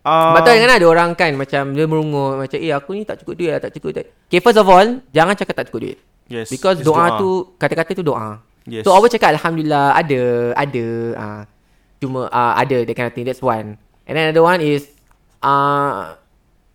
um, 0.05 0.33
Betul 0.39 0.63
kan 0.63 0.71
ada 0.71 0.87
orang 0.87 1.09
kan 1.17 1.31
macam 1.35 1.75
dia 1.75 1.85
merungut 1.85 2.39
macam 2.39 2.57
eh 2.57 2.71
aku 2.71 2.89
ni 2.95 3.03
tak 3.03 3.21
cukup 3.23 3.35
duit 3.35 3.51
lah, 3.51 3.59
tak 3.59 3.71
cukup 3.75 3.89
duit. 3.99 4.07
Okay 4.31 4.39
first 4.39 4.59
of 4.59 4.67
all 4.67 4.87
jangan 5.11 5.33
cakap 5.35 5.55
tak 5.59 5.65
cukup 5.71 5.81
duit. 5.85 5.97
yes 6.31 6.47
Because 6.47 6.79
it's 6.79 6.87
doa, 6.87 7.19
tu 7.19 7.51
kata-kata 7.59 7.91
tu 7.97 8.05
doa. 8.05 8.39
Yes. 8.69 8.85
So 8.85 8.93
always 8.93 9.11
cakap 9.11 9.33
alhamdulillah 9.35 9.97
ada 9.97 10.21
ada 10.55 10.85
ah 11.17 11.41
cuma 11.99 12.29
ah 12.31 12.55
ada 12.55 12.85
that 12.85 12.95
kind 12.95 13.09
of 13.09 13.13
thing 13.13 13.25
that's 13.27 13.43
one. 13.43 13.75
And 14.09 14.17
then 14.17 14.25
another 14.27 14.41
one 14.41 14.57
is 14.59 14.89
ah 15.39 16.17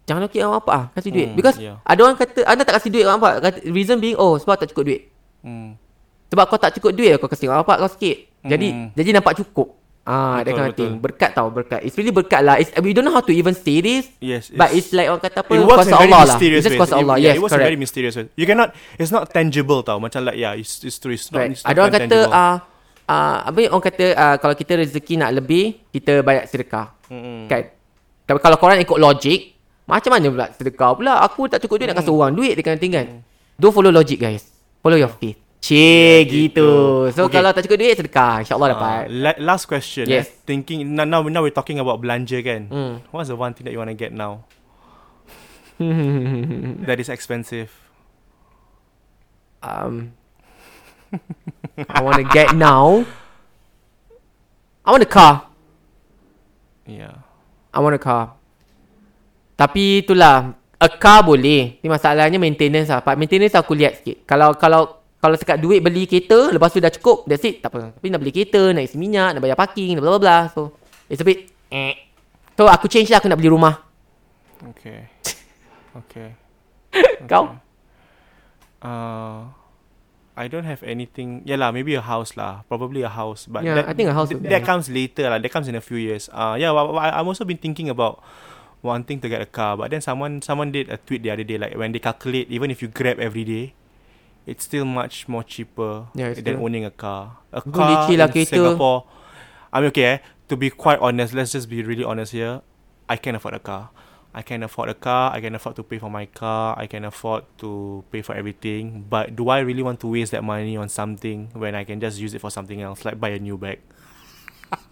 jangan 0.05 0.25
lukis 0.25 0.41
orang 0.41 0.61
apa 0.61 0.71
ah 0.71 0.85
kasih 0.93 1.11
duit. 1.11 1.29
Hmm, 1.29 1.37
Because 1.37 1.57
yeah. 1.59 1.83
ada 1.83 2.01
orang 2.01 2.15
kata 2.15 2.41
anda 2.45 2.63
tak 2.63 2.79
kasih 2.79 2.91
duit 2.91 3.05
orang 3.05 3.19
apa 3.19 3.31
kata, 3.43 3.59
reason 3.69 3.99
being 3.99 4.15
oh 4.15 4.39
sebab 4.39 4.55
tak 4.57 4.71
cukup 4.71 4.85
duit. 4.87 5.03
mm, 5.43 5.75
Sebab 6.31 6.45
kau 6.47 6.57
tak 6.57 6.73
cukup 6.75 6.93
duit 6.93 7.13
kau 7.17 7.27
kasih 7.27 7.51
orang 7.51 7.63
apa 7.63 7.75
kau 7.77 7.91
sikit. 7.91 8.17
Jadi 8.41 8.67
Hmm. 8.69 8.89
jadi 8.93 9.11
nampak 9.13 9.35
cukup. 9.37 9.75
Ah, 10.05 10.45
that 10.45 10.53
Betul, 10.53 10.55
kind 10.55 10.69
of 10.69 10.77
thing. 10.77 10.93
Berkat 11.01 11.31
tau, 11.33 11.49
berkat. 11.49 11.81
It's 11.81 11.97
really 11.97 12.13
berkat 12.13 12.45
lah. 12.45 12.61
It's, 12.61 12.69
we 12.77 12.93
don't 12.93 13.09
know 13.09 13.17
how 13.17 13.25
to 13.25 13.33
even 13.33 13.57
say 13.57 13.81
this. 13.81 14.05
Yes, 14.21 14.53
But 14.53 14.77
it's- 14.77 14.85
it's 14.85 14.93
like 14.93 15.09
orang 15.09 15.25
kata 15.25 15.41
apa, 15.41 15.49
it 15.49 15.65
works 15.65 15.89
in 15.89 15.97
kuasa 15.97 15.97
very 15.97 16.05
Allah 16.05 16.21
lah. 16.21 16.29
mysterious 16.29 16.61
It's 16.61 16.67
just 16.69 16.77
ways. 16.77 16.81
kuasa 16.85 16.95
Allah. 17.01 17.15
It, 17.17 17.17
yes, 17.17 17.25
yeah, 17.25 17.33
it 17.33 17.41
works 17.41 17.49
in 17.49 17.57
correct. 17.57 17.69
very 17.73 17.81
mysterious 17.81 18.15
ways. 18.15 18.29
You 18.37 18.45
cannot, 18.45 18.69
it's 19.01 19.09
not 19.09 19.33
tangible 19.33 19.81
tau. 19.81 19.97
Macam 19.97 20.21
like, 20.23 20.37
yeah, 20.37 20.53
it's, 20.53 20.85
it's 20.85 21.01
true. 21.01 21.17
It's 21.17 21.33
not, 21.33 21.41
Right. 21.41 21.57
it's 21.57 21.65
not 21.65 21.73
Ada 21.73 21.79
orang 21.81 21.95
kata 21.97 22.19
ah 22.29 22.37
uh, 22.37 22.55
apa 23.05 23.59
yang 23.61 23.73
orang 23.73 23.85
kata 23.85 24.07
uh, 24.13 24.37
kalau 24.39 24.55
kita 24.55 24.81
rezeki 24.81 25.15
nak 25.17 25.31
lebih, 25.35 25.77
kita 25.91 26.25
banyak 26.25 26.49
sedekah. 26.49 26.93
Mm-mm. 27.13 27.47
Kan? 27.47 27.69
Tapi 28.25 28.39
kalau 28.41 28.57
korang 28.57 28.81
ikut 28.81 28.97
logik, 28.97 29.53
macam 29.85 30.11
mana 30.11 30.27
pula 30.27 30.47
sedekah 30.51 30.91
pula? 30.97 31.13
Aku 31.21 31.45
tak 31.45 31.61
cukup 31.61 31.77
duit 31.79 31.89
nak 31.93 32.01
kasih 32.01 32.11
orang 32.11 32.33
duit 32.33 32.57
dekat 32.57 32.81
nanti 32.81 32.89
kan. 32.89 33.07
Don't 33.55 33.71
follow 33.71 33.93
logic 33.93 34.17
guys. 34.17 34.49
Follow 34.81 34.97
your 34.97 35.13
faith. 35.13 35.37
Cik 35.61 36.29
gitu. 36.29 36.49
gitu. 36.53 36.69
So 37.13 37.29
Okay. 37.29 37.41
kalau 37.41 37.53
tak 37.53 37.65
cukup 37.65 37.79
duit 37.81 37.97
sedekah, 37.97 38.41
insya-Allah 38.41 38.69
Uh, 38.69 38.73
dapat. 38.77 39.03
la- 39.09 39.41
last 39.41 39.65
question. 39.65 40.05
Yes. 40.05 40.29
Eh. 40.29 40.45
Thinking 40.45 40.85
now, 40.89 41.05
now 41.05 41.21
now 41.25 41.41
we're 41.41 41.53
talking 41.53 41.77
about 41.77 42.01
belanja 42.01 42.41
kan. 42.41 42.69
Hmm. 42.69 42.93
What's 43.09 43.29
the 43.29 43.37
one 43.37 43.53
thing 43.53 43.65
that 43.65 43.73
you 43.73 43.81
want 43.81 43.89
to 43.89 43.97
get 43.97 44.13
now? 44.13 44.45
that 46.87 46.97
is 46.97 47.09
expensive. 47.09 47.69
um, 49.65 50.13
I 51.91 51.99
want 52.03 52.19
to 52.23 52.27
get 52.31 52.55
now. 52.55 53.03
I 54.85 54.89
want 54.93 55.03
a 55.03 55.09
car. 55.09 55.49
Yeah. 56.85 57.25
I 57.73 57.81
want 57.81 57.97
a 57.97 58.03
car. 58.03 58.37
Tapi 59.57 60.05
itulah 60.05 60.55
a 60.79 60.89
car 60.93 61.25
boleh. 61.25 61.81
Ni 61.81 61.89
masalahnya 61.89 62.37
maintenance 62.37 62.93
lah. 62.93 63.01
Part 63.01 63.17
maintenance 63.17 63.57
aku 63.57 63.73
lihat 63.73 64.03
sikit. 64.03 64.29
Kalau 64.29 64.55
kalau 64.61 65.05
kalau 65.25 65.41
sekat 65.41 65.57
duit 65.57 65.81
beli 65.81 66.05
kereta, 66.05 66.53
lepas 66.53 66.69
tu 66.69 66.85
dah 66.85 66.93
cukup, 66.93 67.25
that's 67.25 67.41
it, 67.49 67.65
tak 67.65 67.73
apa. 67.73 67.97
Tapi 67.97 68.13
nak 68.13 68.21
beli 68.21 68.29
kereta, 68.29 68.77
nak 68.77 68.85
isi 68.85 69.01
minyak, 69.01 69.33
nak 69.33 69.41
bayar 69.41 69.57
parking, 69.57 69.97
bla 69.97 70.13
bla 70.13 70.21
bla. 70.21 70.39
So, 70.53 70.77
it's 71.09 71.17
a 71.17 71.25
bit 71.25 71.49
eh. 71.73 71.97
So, 72.61 72.69
aku 72.69 72.93
change 72.93 73.09
lah, 73.09 73.25
aku 73.25 73.33
nak 73.33 73.41
beli 73.41 73.49
rumah. 73.49 73.81
Okay. 74.77 75.09
Okay. 76.05 76.29
Kau? 77.31 77.57
Uh, 78.85 79.49
I 80.37 80.49
don't 80.51 80.67
have 80.67 80.83
anything. 80.83 81.43
Yeah 81.47 81.57
lah, 81.63 81.71
maybe 81.71 81.95
a 81.95 82.03
house 82.03 82.35
lah. 82.35 82.67
Probably 82.67 83.03
a 83.07 83.09
house. 83.13 83.47
But 83.47 83.63
Yeah, 83.63 83.79
that, 83.79 83.89
I 83.89 83.93
think 83.95 84.11
a 84.11 84.15
house 84.15 84.35
th- 84.35 84.43
that 84.51 84.67
comes 84.67 84.91
later 84.91 85.31
lah. 85.31 85.39
That 85.39 85.51
comes 85.55 85.71
in 85.71 85.79
a 85.79 85.85
few 85.85 85.97
years. 85.97 86.27
Uh, 86.35 86.59
yeah. 86.59 86.75
Well, 86.75 86.99
I, 86.99 87.15
I've 87.15 87.27
also 87.31 87.47
been 87.47 87.59
thinking 87.63 87.87
about 87.87 88.19
wanting 88.83 89.23
to 89.23 89.29
get 89.31 89.41
a 89.41 89.47
car. 89.47 89.79
But 89.79 89.95
then 89.95 90.03
someone 90.03 90.43
someone 90.43 90.75
did 90.75 90.91
a 90.91 90.99
tweet 90.99 91.23
the 91.23 91.31
other 91.31 91.47
day 91.47 91.55
like 91.57 91.79
when 91.79 91.95
they 91.95 92.03
calculate 92.03 92.51
even 92.51 92.71
if 92.75 92.83
you 92.83 92.91
grab 92.91 93.23
every 93.23 93.47
day, 93.47 93.79
it's 94.45 94.67
still 94.67 94.85
much 94.85 95.31
more 95.31 95.47
cheaper 95.47 96.11
Yeah, 96.19 96.35
than 96.35 96.43
still- 96.43 96.63
owning 96.67 96.83
a 96.85 96.91
car. 96.91 97.39
A 97.55 97.63
car 97.63 98.11
lah 98.11 98.11
in 98.11 98.19
kereta. 98.19 98.47
Singapore. 98.51 99.07
I 99.71 99.79
mean, 99.83 99.95
okay. 99.95 100.05
Eh, 100.05 100.19
to 100.51 100.59
be 100.59 100.69
quite 100.71 100.99
honest, 100.99 101.31
let's 101.35 101.55
just 101.55 101.71
be 101.71 101.83
really 101.87 102.03
honest 102.05 102.35
here. 102.35 102.61
I 103.09 103.17
can 103.23 103.39
afford 103.39 103.55
a 103.55 103.63
car. 103.63 103.95
I 104.35 104.43
can 104.43 104.67
afford 104.67 104.91
a 104.91 104.99
car. 104.99 105.31
I 105.31 105.39
can 105.39 105.55
afford 105.55 105.79
to 105.79 105.87
pay 105.87 106.03
for 106.03 106.11
my 106.11 106.27
car. 106.27 106.75
I 106.75 106.91
can 106.91 107.07
afford 107.07 107.47
to 107.63 108.03
pay 108.11 108.19
for 108.21 108.35
everything. 108.35 109.07
But 109.07 109.39
do 109.39 109.47
I 109.49 109.63
really 109.63 109.87
want 109.87 110.03
to 110.03 110.11
waste 110.11 110.35
that 110.35 110.43
money 110.43 110.75
on 110.75 110.91
something 110.91 111.55
when 111.55 111.79
I 111.79 111.87
can 111.87 112.03
just 112.03 112.19
use 112.19 112.35
it 112.35 112.43
for 112.43 112.51
something 112.51 112.83
else, 112.83 113.07
like 113.07 113.15
buy 113.23 113.31
a 113.31 113.39
new 113.39 113.55
bag? 113.55 113.79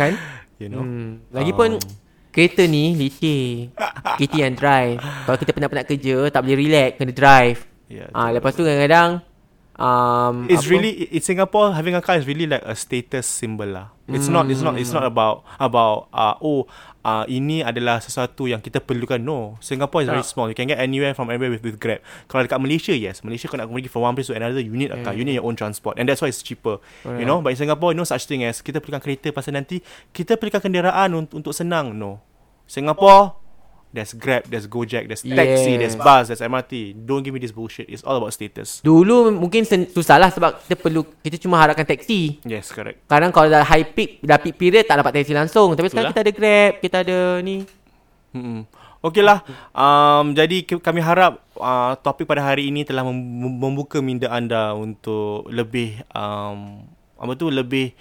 Kan? 0.00 0.16
You 0.56 0.72
know. 0.72 0.80
Hmm. 0.80 1.28
Lagipun 1.28 1.76
Um. 1.76 1.84
kereta 2.32 2.64
ni 2.64 2.96
leceh. 2.96 3.68
Kita 4.16 4.34
yang 4.40 4.56
drive. 4.56 4.96
Kalau 5.28 5.36
kita 5.36 5.52
penat-penat 5.52 5.84
kerja, 5.84 6.32
tak 6.32 6.40
boleh 6.40 6.56
relax, 6.56 6.90
kena 6.96 7.12
drive. 7.12 7.60
Yeah. 7.92 8.08
Ah, 8.16 8.32
lepas 8.32 8.56
tu 8.56 8.64
kadang-kadang 8.64 9.20
um, 9.76 10.48
it's 10.48 10.64
apa? 10.64 10.72
really 10.72 10.92
in 11.12 11.20
Singapore 11.20 11.72
having 11.72 11.94
a 11.94 12.00
car 12.00 12.16
is 12.16 12.26
really 12.26 12.48
like 12.48 12.64
a 12.64 12.72
status 12.76 13.26
symbol 13.26 13.68
lah. 13.68 13.86
It's 14.12 14.28
not 14.28 14.44
it's 14.52 14.60
not 14.60 14.76
it's 14.76 14.92
not 14.92 15.08
about 15.08 15.48
about 15.56 16.12
uh 16.12 16.36
oh 16.44 16.68
uh 17.02 17.26
ini 17.26 17.66
adalah 17.66 17.98
sesuatu 17.98 18.46
yang 18.46 18.62
kita 18.62 18.78
perlukan. 18.78 19.18
No, 19.18 19.58
Singapore 19.58 20.06
is 20.06 20.08
very 20.08 20.22
Tak. 20.22 20.30
small. 20.30 20.46
You 20.46 20.56
can 20.56 20.70
get 20.70 20.78
anywhere 20.78 21.12
from 21.12 21.28
anywhere 21.28 21.50
with 21.50 21.66
with 21.66 21.82
Grab. 21.82 21.98
Kalau 22.30 22.46
dekat 22.46 22.62
Malaysia, 22.62 22.94
yes, 22.94 23.26
Malaysia 23.26 23.50
kau 23.50 23.58
nak 23.58 23.66
pergi 23.66 23.90
from 23.90 24.06
one 24.06 24.14
place 24.14 24.30
to 24.30 24.38
another, 24.38 24.62
you 24.62 24.70
need 24.72 24.94
a 24.94 25.02
car. 25.02 25.12
You 25.12 25.26
need 25.26 25.34
your 25.34 25.44
own 25.44 25.58
transport, 25.58 25.98
and 25.98 26.06
that's 26.06 26.22
why 26.22 26.30
it's 26.30 26.40
cheaper. 26.40 26.78
You 27.02 27.26
know, 27.26 27.42
but 27.42 27.52
in 27.52 27.58
Singapore, 27.58 27.90
no 27.92 28.06
such 28.06 28.30
thing 28.30 28.46
as 28.46 28.62
kita 28.62 28.78
perlukan 28.78 29.02
kereta 29.02 29.34
pasal 29.34 29.58
nanti 29.58 29.82
kita 30.14 30.38
perlukan 30.38 30.62
kenderaan 30.62 31.10
untuk 31.18 31.42
untuk 31.42 31.54
senang. 31.54 31.90
No, 31.92 32.22
Singapore. 32.70 33.41
There's 33.92 34.16
Grab, 34.16 34.48
there's 34.48 34.64
Gojek, 34.64 35.04
there's 35.04 35.20
taxi, 35.20 35.76
there's 35.76 36.00
bus, 36.00 36.32
there's 36.32 36.40
MRT. 36.40 36.96
Don't 37.04 37.20
give 37.20 37.36
me 37.36 37.40
this 37.44 37.52
bullshit. 37.52 37.92
It's 37.92 38.00
all 38.00 38.16
about 38.16 38.32
status. 38.32 38.80
Dulu 38.80 39.28
mungkin 39.36 39.68
sen- 39.68 39.92
susah 39.92 40.16
lah 40.16 40.32
sebab 40.32 40.64
kita 40.64 40.80
perlu 40.80 41.04
kita 41.20 41.36
cuma 41.36 41.60
harapkan 41.60 41.84
taksi. 41.84 42.40
Yes, 42.48 42.72
correct. 42.72 43.04
Kadang 43.04 43.28
kalau 43.36 43.52
dah 43.52 43.60
high 43.60 43.84
peak, 43.84 44.24
dah 44.24 44.40
peak 44.40 44.56
period 44.56 44.88
tak 44.88 44.96
dapat 44.96 45.20
taksi 45.20 45.36
langsung. 45.36 45.76
Tapi 45.76 45.92
sekarang 45.92 46.08
lah. 46.08 46.16
kita 46.16 46.24
ada 46.24 46.32
Grab, 46.32 46.72
kita 46.80 46.96
ada 47.04 47.18
ni. 47.44 47.68
Hmm. 48.32 48.64
Okey 49.04 49.20
lah. 49.20 49.44
Um, 49.76 50.32
jadi 50.32 50.62
kami 50.64 51.04
harap 51.04 51.44
uh, 51.60 51.92
topik 52.00 52.24
pada 52.24 52.40
hari 52.40 52.72
ini 52.72 52.88
telah 52.88 53.04
mem- 53.04 53.60
membuka 53.60 54.00
minda 54.00 54.32
anda 54.32 54.72
untuk 54.72 55.44
lebih 55.52 56.00
um, 56.16 56.86
apa 57.20 57.32
tu 57.36 57.50
lebih 57.52 57.92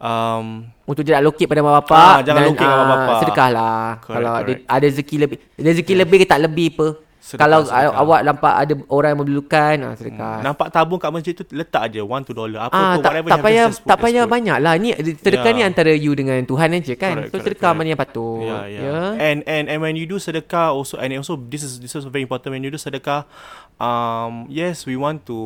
um, 0.00 0.66
Untuk 0.82 1.04
tidak 1.04 1.22
lokit 1.22 1.46
pada 1.46 1.60
mak 1.60 1.70
Ah, 1.70 1.76
bapak 1.78 2.14
jangan 2.24 2.42
lokit 2.44 2.66
pada 2.66 2.82
mak 2.82 2.88
bapak. 2.98 3.16
Sedekah 3.20 3.48
lah 3.50 3.80
Correct, 4.00 4.10
Kalau 4.10 4.32
ada, 4.32 4.42
correct. 4.42 4.62
ada 4.66 4.84
rezeki 4.86 5.16
lebih 5.18 5.38
Rezeki 5.54 5.94
lebih 5.94 6.16
ke 6.18 6.26
tak 6.26 6.40
lebih 6.40 6.68
apa 6.74 6.88
Sedekah, 7.20 7.40
Kalau 7.44 7.60
sedekah. 7.62 8.00
awak 8.00 8.20
nampak 8.24 8.52
ada 8.56 8.72
orang 8.88 9.08
yang 9.12 9.20
memerlukan, 9.20 9.74
ah, 9.84 9.92
sedekah. 9.92 10.36
Nampak 10.40 10.72
tabung 10.72 10.96
kat 10.96 11.12
masjid 11.12 11.36
tu 11.36 11.44
letak 11.52 11.82
aje 11.84 12.00
1 12.00 12.08
2 12.24 12.32
dollar. 12.32 12.60
Apa 12.64 12.72
Ah, 12.72 12.80
pun 12.96 13.04
tak, 13.04 13.12
whatever 13.12 13.28
tak 13.28 13.40
payah 13.44 13.66
put, 13.68 13.84
tak 13.84 13.98
payah 14.00 14.24
banyak 14.24 14.56
lah. 14.56 14.74
Ni 14.80 14.88
sedekah 14.96 15.52
Yeah. 15.52 15.56
ni 15.60 15.62
antara 15.62 15.92
you 15.92 16.16
dengan 16.16 16.40
Tuhan 16.40 16.72
aja 16.72 16.94
kan. 16.96 17.20
Correct, 17.20 17.28
so 17.28 17.30
correct, 17.30 17.44
sedekah 17.44 17.60
correct. 17.60 17.76
mana 17.76 17.88
yang 17.92 18.00
patut. 18.00 18.40
Yeah, 18.40 18.64
yeah. 18.66 18.82
Ya. 18.82 19.00
And 19.20 19.38
and 19.44 19.64
and 19.68 19.78
when 19.78 19.94
you 19.94 20.08
do 20.08 20.16
sedekah 20.16 20.72
also 20.72 20.96
and 20.96 21.12
also 21.12 21.36
this 21.36 21.60
is 21.60 21.76
this 21.76 21.92
is 21.92 22.08
very 22.08 22.24
important 22.24 22.56
when 22.56 22.64
you 22.64 22.72
do 22.72 22.80
sedekah 22.80 23.28
um 23.76 24.48
yes 24.48 24.84
we 24.84 24.96
want 24.96 25.20
to 25.22 25.36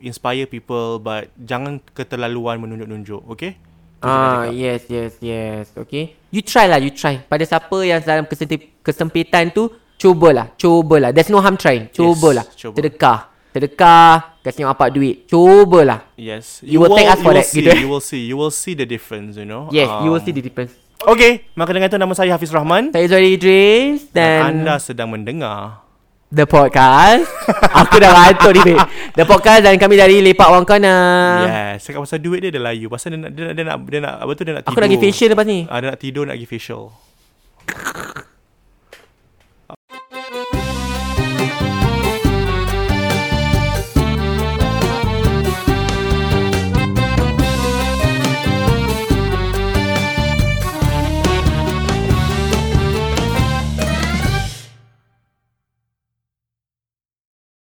inspire 0.00 0.46
people 0.46 0.98
but 0.98 1.34
jangan 1.36 1.82
keterlaluan 1.90 2.62
menunjuk-nunjuk, 2.62 3.26
okay? 3.26 3.58
Ah, 4.04 4.52
yes, 4.52 4.84
yes, 4.92 5.16
yes. 5.24 5.72
Okay. 5.72 6.20
You 6.28 6.44
try 6.44 6.68
lah, 6.68 6.76
you 6.76 6.92
try. 6.92 7.24
Pada 7.24 7.40
siapa 7.48 7.76
yang 7.80 8.04
dalam 8.04 8.28
kesempit, 8.28 8.84
kesempitan 8.84 9.48
tu, 9.48 9.72
cubalah, 9.96 10.52
cubalah. 10.60 11.08
There's 11.10 11.32
no 11.32 11.40
harm 11.40 11.56
trying. 11.56 11.88
Cubalah. 11.88 12.44
cuba. 12.52 12.76
Sedekah. 12.76 13.18
Sedekah. 13.54 14.36
Kasih 14.44 14.68
orang 14.68 14.76
apa 14.76 14.84
duit. 14.92 15.24
Cubalah. 15.24 16.04
Yes. 16.20 16.60
You 16.60 16.84
will 16.84 16.92
thank 16.92 17.08
us 17.08 17.24
for 17.24 17.32
you 17.32 17.40
will 17.40 17.40
that, 17.40 17.48
See, 17.48 17.64
gitu. 17.64 17.70
You 17.80 17.88
will 17.88 18.04
see. 18.04 18.22
You 18.28 18.36
will 18.36 18.52
see 18.52 18.74
the 18.76 18.84
difference, 18.84 19.40
you 19.40 19.48
know. 19.48 19.72
Yes, 19.72 19.88
you 20.04 20.12
will 20.12 20.20
Um, 20.20 20.26
see 20.28 20.36
the 20.36 20.44
difference. 20.44 20.76
Okay, 21.04 21.44
maka 21.52 21.76
dengan 21.76 21.92
itu 21.92 22.00
nama 22.00 22.12
saya 22.16 22.32
Hafiz 22.32 22.48
Rahman. 22.48 22.88
Saya 22.88 23.04
Zuhairi 23.12 23.36
Idris 23.36 24.08
Dan 24.08 24.24
dan 24.24 24.64
anda 24.64 24.80
sedang 24.80 25.12
mendengar 25.12 25.83
The 26.34 26.44
Podcast. 26.44 27.30
Aku 27.80 27.94
dah 27.96 28.10
ngantuk 28.10 28.50
ni, 28.50 28.60
babe. 28.66 28.82
The 29.14 29.22
Podcast 29.22 29.62
dan 29.62 29.78
kami 29.78 29.94
dari 29.94 30.18
Lepak 30.18 30.50
Wang 30.50 30.66
Corner. 30.66 31.46
Yes, 31.46 31.86
cakap 31.86 32.02
pasal 32.02 32.18
duit 32.18 32.42
dia 32.42 32.50
dia 32.50 32.58
layu. 32.58 32.90
Pasal 32.90 33.14
dia 33.14 33.18
nak 33.22 33.30
dia, 33.30 33.42
nak- 33.44 33.54
dia 33.54 33.64
nak 33.64 33.76
dia 33.86 34.00
nak 34.02 34.14
apa 34.18 34.30
tu 34.34 34.42
dia 34.42 34.52
nak 34.52 34.62
tidur. 34.62 34.74
Aku 34.74 34.80
nak 34.82 34.88
pergi 34.90 35.02
facial 35.06 35.28
lepas 35.30 35.46
ni. 35.46 35.58
Ah, 35.70 35.78
dia 35.78 35.88
nak 35.88 36.00
tidur 36.02 36.24
nak 36.26 36.34
pergi 36.34 36.48
facial. 36.50 36.84